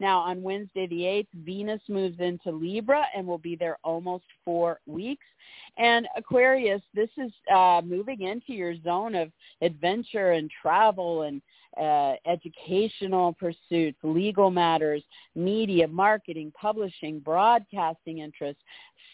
Now, 0.00 0.20
on 0.20 0.42
Wednesday 0.42 0.86
the 0.86 1.02
8th, 1.02 1.44
Venus 1.44 1.80
moves 1.88 2.18
into 2.18 2.50
Libra 2.50 3.04
and 3.14 3.26
will 3.26 3.38
be 3.38 3.54
there 3.54 3.78
almost 3.84 4.24
four 4.44 4.80
weeks. 4.86 5.26
And 5.76 6.08
Aquarius, 6.16 6.82
this 6.94 7.10
is 7.18 7.30
uh, 7.54 7.82
moving 7.84 8.22
into 8.22 8.52
your 8.52 8.74
zone 8.82 9.14
of 9.14 9.30
adventure 9.60 10.32
and 10.32 10.50
travel 10.62 11.22
and 11.22 11.42
uh, 11.80 12.14
educational 12.26 13.34
pursuits, 13.34 13.98
legal 14.02 14.50
matters, 14.50 15.02
media, 15.36 15.86
marketing, 15.86 16.52
publishing, 16.60 17.20
broadcasting 17.20 18.18
interests, 18.18 18.62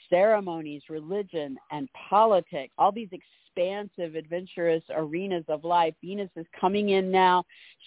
ceremonies, 0.09 0.83
religion, 0.89 1.59
and 1.71 1.89
politics. 2.09 2.73
All 2.79 2.93
these 2.93 3.11
expansive, 3.57 4.15
adventurous 4.15 4.83
arenas 4.95 5.45
of 5.49 5.65
life. 5.65 5.95
Venus 6.03 6.31
is 6.37 6.47
coming 6.59 6.91
in 6.91 7.11
now. 7.11 7.45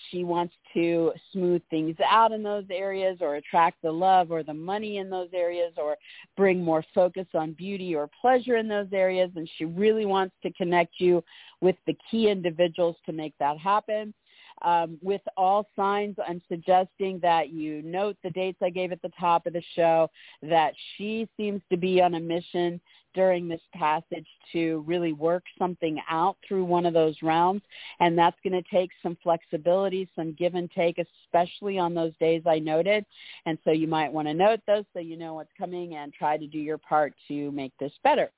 She 0.09 0.23
wants 0.23 0.53
to 0.73 1.11
smooth 1.31 1.61
things 1.69 1.95
out 2.09 2.31
in 2.31 2.43
those 2.43 2.65
areas 2.71 3.19
or 3.21 3.35
attract 3.35 3.81
the 3.81 3.91
love 3.91 4.31
or 4.31 4.43
the 4.43 4.53
money 4.53 4.97
in 4.97 5.09
those 5.09 5.29
areas 5.33 5.73
or 5.77 5.95
bring 6.35 6.63
more 6.63 6.83
focus 6.93 7.27
on 7.33 7.53
beauty 7.53 7.95
or 7.95 8.09
pleasure 8.21 8.57
in 8.57 8.67
those 8.67 8.87
areas. 8.91 9.31
And 9.35 9.49
she 9.57 9.65
really 9.65 10.05
wants 10.05 10.35
to 10.43 10.51
connect 10.53 10.95
you 10.99 11.23
with 11.61 11.75
the 11.85 11.97
key 12.09 12.29
individuals 12.29 12.95
to 13.05 13.11
make 13.11 13.33
that 13.39 13.57
happen. 13.57 14.13
Um, 14.61 14.97
with 15.01 15.21
all 15.37 15.65
signs, 15.73 16.17
I'm 16.27 16.41
suggesting 16.49 17.19
that 17.21 17.49
you 17.49 17.81
note 17.81 18.17
the 18.23 18.29
dates 18.31 18.57
I 18.61 18.69
gave 18.69 18.91
at 18.91 19.01
the 19.01 19.11
top 19.17 19.45
of 19.45 19.53
the 19.53 19.63
show, 19.73 20.09
that 20.41 20.73
she 20.97 21.29
seems 21.37 21.61
to 21.71 21.77
be 21.77 22.01
on 22.01 22.15
a 22.15 22.19
mission 22.19 22.81
during 23.13 23.47
this 23.47 23.61
passage 23.73 24.27
to 24.53 24.83
really 24.87 25.13
work 25.13 25.43
something 25.57 25.99
out 26.09 26.37
through 26.47 26.65
one 26.65 26.85
of 26.85 26.93
those 26.93 27.15
realms. 27.21 27.61
And 27.99 28.17
that's 28.17 28.37
going 28.43 28.61
to 28.61 28.69
take 28.69 28.91
some 29.01 29.17
flexibility, 29.21 30.09
some 30.15 30.33
give 30.33 30.55
and 30.55 30.69
take, 30.71 30.99
especially 30.99 31.77
on 31.77 31.93
those 31.93 32.13
days 32.19 32.43
I 32.45 32.59
noted. 32.59 33.05
And 33.45 33.57
so 33.63 33.71
you 33.71 33.87
might 33.87 34.11
want 34.11 34.27
to 34.27 34.33
note 34.33 34.61
those 34.67 34.85
so 34.93 34.99
you 34.99 35.17
know 35.17 35.35
what's 35.35 35.51
coming 35.57 35.95
and 35.95 36.13
try 36.13 36.37
to 36.37 36.47
do 36.47 36.59
your 36.59 36.77
part 36.77 37.13
to 37.27 37.51
make 37.51 37.73
this 37.79 37.93
better. 38.03 38.31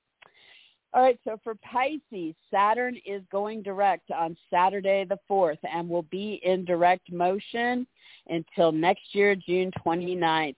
All 0.94 1.02
right, 1.02 1.18
so 1.24 1.38
for 1.42 1.54
Pisces, 1.54 2.34
Saturn 2.50 2.98
is 3.06 3.22
going 3.32 3.62
direct 3.62 4.10
on 4.10 4.36
Saturday 4.50 5.06
the 5.08 5.18
4th 5.30 5.58
and 5.62 5.88
will 5.88 6.02
be 6.02 6.38
in 6.42 6.66
direct 6.66 7.10
motion 7.10 7.86
until 8.28 8.72
next 8.72 9.14
year, 9.14 9.34
June 9.34 9.70
29th. 9.86 10.54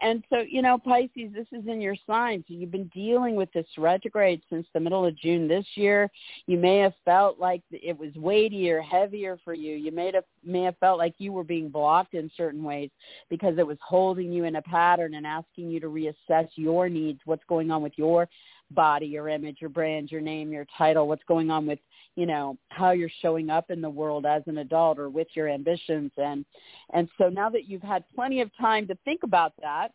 And 0.00 0.22
so, 0.30 0.38
you 0.40 0.62
know, 0.62 0.78
Pisces, 0.78 1.32
this 1.34 1.46
is 1.52 1.66
in 1.66 1.80
your 1.80 1.96
sign. 2.06 2.44
So 2.46 2.54
you've 2.54 2.70
been 2.70 2.90
dealing 2.94 3.36
with 3.36 3.52
this 3.52 3.66
retrograde 3.78 4.42
since 4.50 4.66
the 4.74 4.80
middle 4.80 5.04
of 5.04 5.16
June 5.18 5.48
this 5.48 5.66
year. 5.74 6.10
You 6.46 6.58
may 6.58 6.78
have 6.78 6.94
felt 7.04 7.38
like 7.38 7.62
it 7.70 7.98
was 7.98 8.14
weightier, 8.16 8.80
heavier 8.80 9.38
for 9.44 9.54
you. 9.54 9.74
You 9.74 9.92
may 9.92 10.12
have 10.12 10.24
may 10.44 10.62
have 10.62 10.76
felt 10.78 10.98
like 10.98 11.14
you 11.18 11.32
were 11.32 11.44
being 11.44 11.68
blocked 11.68 12.14
in 12.14 12.30
certain 12.36 12.62
ways 12.62 12.90
because 13.30 13.58
it 13.58 13.66
was 13.66 13.78
holding 13.80 14.32
you 14.32 14.44
in 14.44 14.56
a 14.56 14.62
pattern 14.62 15.14
and 15.14 15.26
asking 15.26 15.70
you 15.70 15.80
to 15.80 15.88
reassess 15.88 16.48
your 16.56 16.88
needs, 16.88 17.20
what's 17.24 17.44
going 17.48 17.70
on 17.70 17.82
with 17.82 17.92
your 17.96 18.28
body, 18.74 19.06
your 19.06 19.28
image, 19.28 19.58
your 19.60 19.70
brand, 19.70 20.10
your 20.10 20.20
name, 20.20 20.50
your 20.50 20.66
title, 20.76 21.08
what's 21.08 21.24
going 21.24 21.50
on 21.50 21.66
with, 21.66 21.78
you 22.16 22.26
know, 22.26 22.56
how 22.68 22.90
you're 22.90 23.10
showing 23.20 23.50
up 23.50 23.70
in 23.70 23.80
the 23.80 23.90
world 23.90 24.26
as 24.26 24.42
an 24.46 24.58
adult 24.58 24.98
or 24.98 25.08
with 25.08 25.28
your 25.34 25.48
ambitions. 25.48 26.12
And, 26.16 26.44
and 26.92 27.08
so 27.18 27.28
now 27.28 27.48
that 27.50 27.68
you've 27.68 27.82
had 27.82 28.04
plenty 28.14 28.40
of 28.40 28.50
time 28.58 28.86
to 28.88 28.98
think 29.04 29.22
about 29.22 29.52
that, 29.62 29.92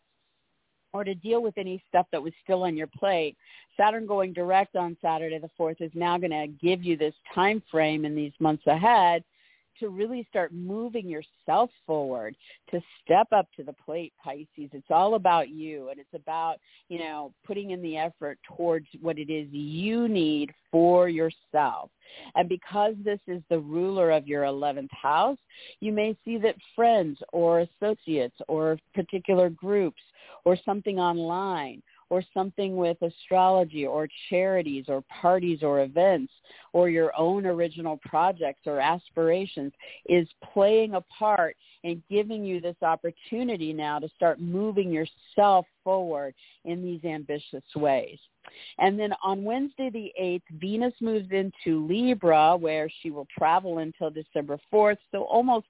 or 0.92 1.04
to 1.04 1.14
deal 1.14 1.42
with 1.42 1.56
any 1.58 1.82
stuff 1.88 2.06
that 2.12 2.22
was 2.22 2.32
still 2.42 2.62
on 2.62 2.76
your 2.76 2.86
plate. 2.86 3.36
Saturn 3.76 4.06
going 4.06 4.32
direct 4.32 4.74
on 4.74 4.96
Saturday 5.02 5.38
the 5.38 5.50
4th 5.58 5.80
is 5.80 5.90
now 5.94 6.18
going 6.18 6.30
to 6.30 6.46
give 6.60 6.82
you 6.82 6.96
this 6.96 7.14
time 7.34 7.62
frame 7.70 8.04
in 8.04 8.14
these 8.14 8.32
months 8.40 8.66
ahead 8.66 9.22
to 9.80 9.88
really 9.88 10.26
start 10.28 10.52
moving 10.52 11.08
yourself 11.08 11.70
forward, 11.86 12.36
to 12.70 12.80
step 13.04 13.28
up 13.32 13.48
to 13.56 13.62
the 13.62 13.72
plate, 13.72 14.12
Pisces. 14.22 14.70
It's 14.72 14.90
all 14.90 15.14
about 15.14 15.48
you 15.48 15.88
and 15.90 15.98
it's 15.98 16.14
about, 16.14 16.56
you 16.88 16.98
know, 16.98 17.32
putting 17.46 17.70
in 17.70 17.82
the 17.82 17.96
effort 17.96 18.38
towards 18.56 18.86
what 19.00 19.18
it 19.18 19.30
is 19.30 19.48
you 19.50 20.08
need 20.08 20.52
for 20.70 21.08
yourself. 21.08 21.90
And 22.34 22.48
because 22.48 22.94
this 23.04 23.20
is 23.26 23.42
the 23.50 23.58
ruler 23.58 24.10
of 24.10 24.26
your 24.26 24.44
11th 24.44 24.90
house, 24.90 25.38
you 25.80 25.92
may 25.92 26.16
see 26.24 26.38
that 26.38 26.56
friends 26.74 27.18
or 27.32 27.60
associates 27.60 28.36
or 28.48 28.78
particular 28.94 29.50
groups 29.50 30.02
or 30.44 30.56
something 30.64 30.98
online 30.98 31.82
or 32.10 32.22
something 32.34 32.76
with 32.76 32.96
astrology 33.02 33.86
or 33.86 34.08
charities 34.30 34.86
or 34.88 35.02
parties 35.20 35.62
or 35.62 35.82
events 35.82 36.32
or 36.72 36.88
your 36.88 37.12
own 37.18 37.46
original 37.46 37.98
projects 38.04 38.66
or 38.66 38.80
aspirations 38.80 39.72
is 40.08 40.26
playing 40.52 40.94
a 40.94 41.00
part 41.02 41.56
in 41.84 42.02
giving 42.10 42.44
you 42.44 42.60
this 42.60 42.76
opportunity 42.82 43.72
now 43.72 43.98
to 43.98 44.08
start 44.16 44.40
moving 44.40 44.90
yourself 44.90 45.66
forward 45.84 46.34
in 46.64 46.82
these 46.82 47.04
ambitious 47.04 47.64
ways. 47.76 48.18
And 48.78 48.98
then 48.98 49.12
on 49.22 49.44
Wednesday 49.44 49.90
the 49.90 50.12
8th, 50.20 50.58
Venus 50.58 50.94
moves 51.00 51.30
into 51.30 51.86
Libra 51.86 52.56
where 52.56 52.88
she 53.02 53.10
will 53.10 53.26
travel 53.36 53.78
until 53.78 54.10
December 54.10 54.58
4th, 54.72 54.98
so 55.10 55.22
almost 55.24 55.66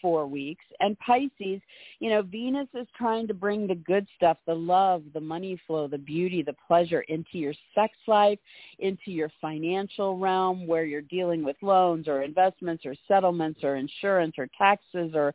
four 0.00 0.26
weeks. 0.26 0.64
And 0.80 0.98
Pisces, 0.98 1.60
you 2.00 2.10
know, 2.10 2.22
Venus 2.22 2.68
is 2.74 2.86
trying 2.96 3.26
to 3.28 3.34
bring 3.34 3.66
the 3.66 3.74
good 3.74 4.06
stuff, 4.16 4.38
the 4.46 4.54
love, 4.54 5.02
the 5.12 5.20
money 5.20 5.60
flow, 5.66 5.88
the 5.88 5.98
beauty, 5.98 6.42
the 6.42 6.56
pleasure 6.66 7.02
into 7.02 7.38
your 7.38 7.54
sex 7.74 7.94
life, 8.06 8.38
into 8.78 9.10
your 9.10 9.30
financial 9.40 10.18
realm 10.18 10.66
where 10.66 10.84
you're 10.84 11.00
dealing 11.02 11.44
with 11.44 11.56
loans 11.62 12.08
or 12.08 12.22
investments 12.22 12.84
or 12.86 12.94
settlements 13.08 13.60
or 13.62 13.76
insurance 13.76 14.34
or 14.38 14.48
taxes 14.56 15.12
or 15.14 15.34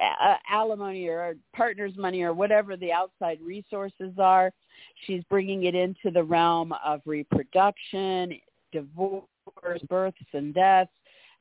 uh, 0.00 0.36
alimony 0.50 1.06
or 1.06 1.34
partner's 1.54 1.96
money 1.96 2.22
or 2.22 2.32
whatever 2.32 2.76
the 2.76 2.92
outside 2.92 3.38
resources 3.42 4.12
are. 4.18 4.52
She's 5.06 5.22
bringing 5.30 5.64
it 5.64 5.74
into 5.74 6.10
the 6.12 6.22
realm 6.22 6.72
of 6.84 7.00
reproduction, 7.06 8.38
divorce, 8.72 9.24
births 9.88 10.18
and 10.32 10.54
deaths, 10.54 10.90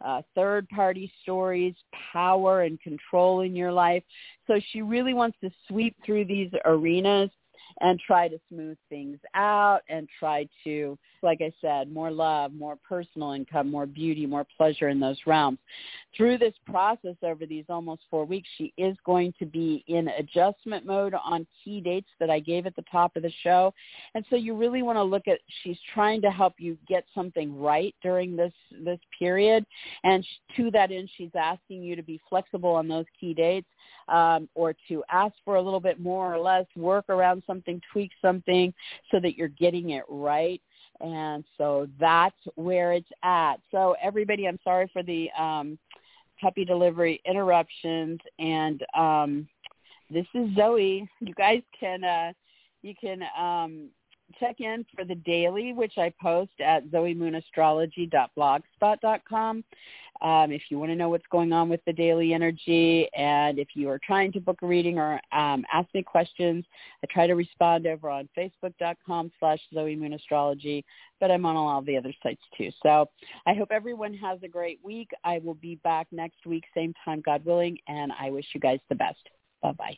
uh, 0.04 0.22
third 0.36 0.68
party 0.70 1.12
stories, 1.22 1.76
power 2.12 2.64
and 2.64 2.80
control 2.82 3.42
in 3.42 3.56
your 3.56 3.72
life. 3.72 4.04
So 4.48 4.60
she 4.72 4.82
really 4.82 5.14
wants 5.14 5.38
to 5.42 5.50
sweep 5.68 5.96
through 6.06 6.26
these 6.26 6.52
arenas 6.66 7.30
and 7.84 8.00
try 8.00 8.30
to 8.30 8.40
smooth 8.50 8.78
things 8.90 9.20
out 9.36 9.82
and 9.90 10.08
try 10.18 10.48
to, 10.64 10.98
like 11.22 11.42
I 11.42 11.52
said, 11.60 11.92
more 11.92 12.10
love, 12.10 12.54
more 12.54 12.78
personal 12.88 13.32
income, 13.32 13.70
more 13.70 13.86
beauty, 13.86 14.26
more 14.26 14.48
pleasure 14.58 14.88
in 14.88 15.02
those 15.02 15.20
realms. 15.28 15.60
Through 16.16 16.38
this 16.38 16.54
process 16.66 17.16
over 17.22 17.46
these 17.46 17.66
almost 17.68 18.04
four 18.10 18.24
weeks, 18.24 18.48
she 18.58 18.74
is 18.78 18.96
going 19.06 19.34
to 19.38 19.46
be 19.46 19.84
in 19.88 20.08
adjustment 20.08 20.86
mode 20.86 21.14
on 21.14 21.46
key 21.64 21.82
dates 21.82 22.08
that 22.22 22.30
I 22.30 22.40
gave 22.40 22.66
at 22.66 22.76
the 22.78 22.86
top 22.90 23.18
of 23.18 23.24
the 23.24 23.34
show. 23.44 23.74
And 24.16 24.24
so 24.30 24.38
you 24.38 24.56
really 24.56 24.82
want 24.82 24.98
to 24.98 25.04
look 25.04 25.28
at, 25.28 25.40
she's 25.62 25.78
trying 25.94 26.22
to 26.22 26.32
help 26.32 26.54
you 26.60 26.78
get 26.88 27.04
something 27.14 27.60
right 27.60 27.94
during 28.02 28.38
this, 28.38 28.54
this 28.84 29.00
period. 29.20 29.66
And 30.06 30.26
to 30.56 30.72
that 30.72 30.92
end, 30.92 31.10
she's 31.18 31.32
asking 31.38 31.84
you 31.84 31.98
to 31.98 32.04
be 32.04 32.22
flexible 32.30 32.72
on 32.72 32.88
those 32.88 33.06
key 33.20 33.34
dates 33.34 33.68
um, 34.08 34.48
or 34.56 34.74
to 34.88 35.04
ask 35.12 35.34
for 35.44 35.56
a 35.56 35.62
little 35.62 35.80
bit 35.80 36.00
more 36.00 36.34
or 36.34 36.40
less, 36.40 36.66
work 36.76 37.06
around 37.10 37.44
something, 37.46 37.73
tweak 37.92 38.12
something 38.22 38.74
so 39.12 39.20
that 39.20 39.38
you're 39.38 39.48
getting 39.50 39.92
it 39.92 40.04
right 40.10 40.62
And 41.02 41.44
so 41.58 41.88
that's 42.00 42.36
where 42.56 42.94
it's 42.94 43.10
at. 43.24 43.56
So 43.72 43.96
everybody, 44.02 44.48
I'm 44.48 44.60
sorry 44.64 44.90
for 44.94 45.04
the 45.04 45.30
um, 45.38 45.78
puppy 46.42 46.66
delivery 46.66 47.22
interruptions. 47.26 48.20
And 48.40 48.84
um, 48.96 49.48
this 50.10 50.26
is 50.34 50.56
Zoe. 50.56 51.08
You 51.20 51.34
guys 51.34 51.62
can 51.78 52.04
uh, 52.04 52.34
you 52.82 52.94
can 53.00 53.24
um, 53.38 53.90
check 54.40 54.60
in 54.60 54.86
for 54.96 55.06
the 55.06 55.16
daily, 55.16 55.74
which 55.74 55.98
I 55.98 56.14
post 56.22 56.52
at 56.60 56.86
zoemoonastrology.blogspot.com. 56.88 59.64
Um, 60.22 60.52
if 60.52 60.62
you 60.70 60.78
want 60.80 60.92
to 60.92 60.96
know 60.96 61.10
what's 61.10 61.26
going 61.32 61.52
on 61.52 61.70
with 61.70 61.84
the 61.86 61.92
daily 61.92 62.34
energy 62.34 63.10
and 63.16 63.60
if 63.60 63.70
you 63.74 63.90
are 63.90 64.00
trying 64.00 64.32
to 64.34 64.40
book 64.40 64.62
a 64.62 64.68
reading 64.68 64.98
or 64.98 65.20
um, 65.32 65.66
ask 65.74 65.94
me 65.94 66.04
questions, 66.04 66.64
I 67.04 67.08
try 67.12 67.28
to 67.28 67.34
respond 67.34 67.88
over 67.88 68.10
on 68.10 68.30
facebook.com 68.38 69.32
slash 69.40 69.60
Zoe 69.74 69.96
Moon 69.96 70.14
Astrology, 70.14 70.86
but 71.20 71.32
I'm 71.32 71.46
on 71.46 71.58
all 71.58 71.82
the 71.82 71.98
other 71.98 72.14
sites 72.22 72.44
too. 72.58 72.70
So 72.82 73.10
I 73.46 73.54
hope 73.54 73.70
everyone 73.72 74.14
has 74.14 74.40
a 74.44 74.48
great 74.48 74.80
week. 74.84 75.12
I 75.24 75.40
will 75.44 75.56
be 75.56 75.76
back 75.84 76.08
next 76.12 76.46
week, 76.46 76.64
same 76.74 76.94
time, 77.04 77.22
God 77.22 77.44
willing, 77.44 77.78
and 77.88 78.12
I 78.18 78.30
wish 78.30 78.46
you 78.54 78.62
guys 78.62 78.80
the 78.90 78.96
best. 78.96 79.30
Bye-bye. 79.62 79.98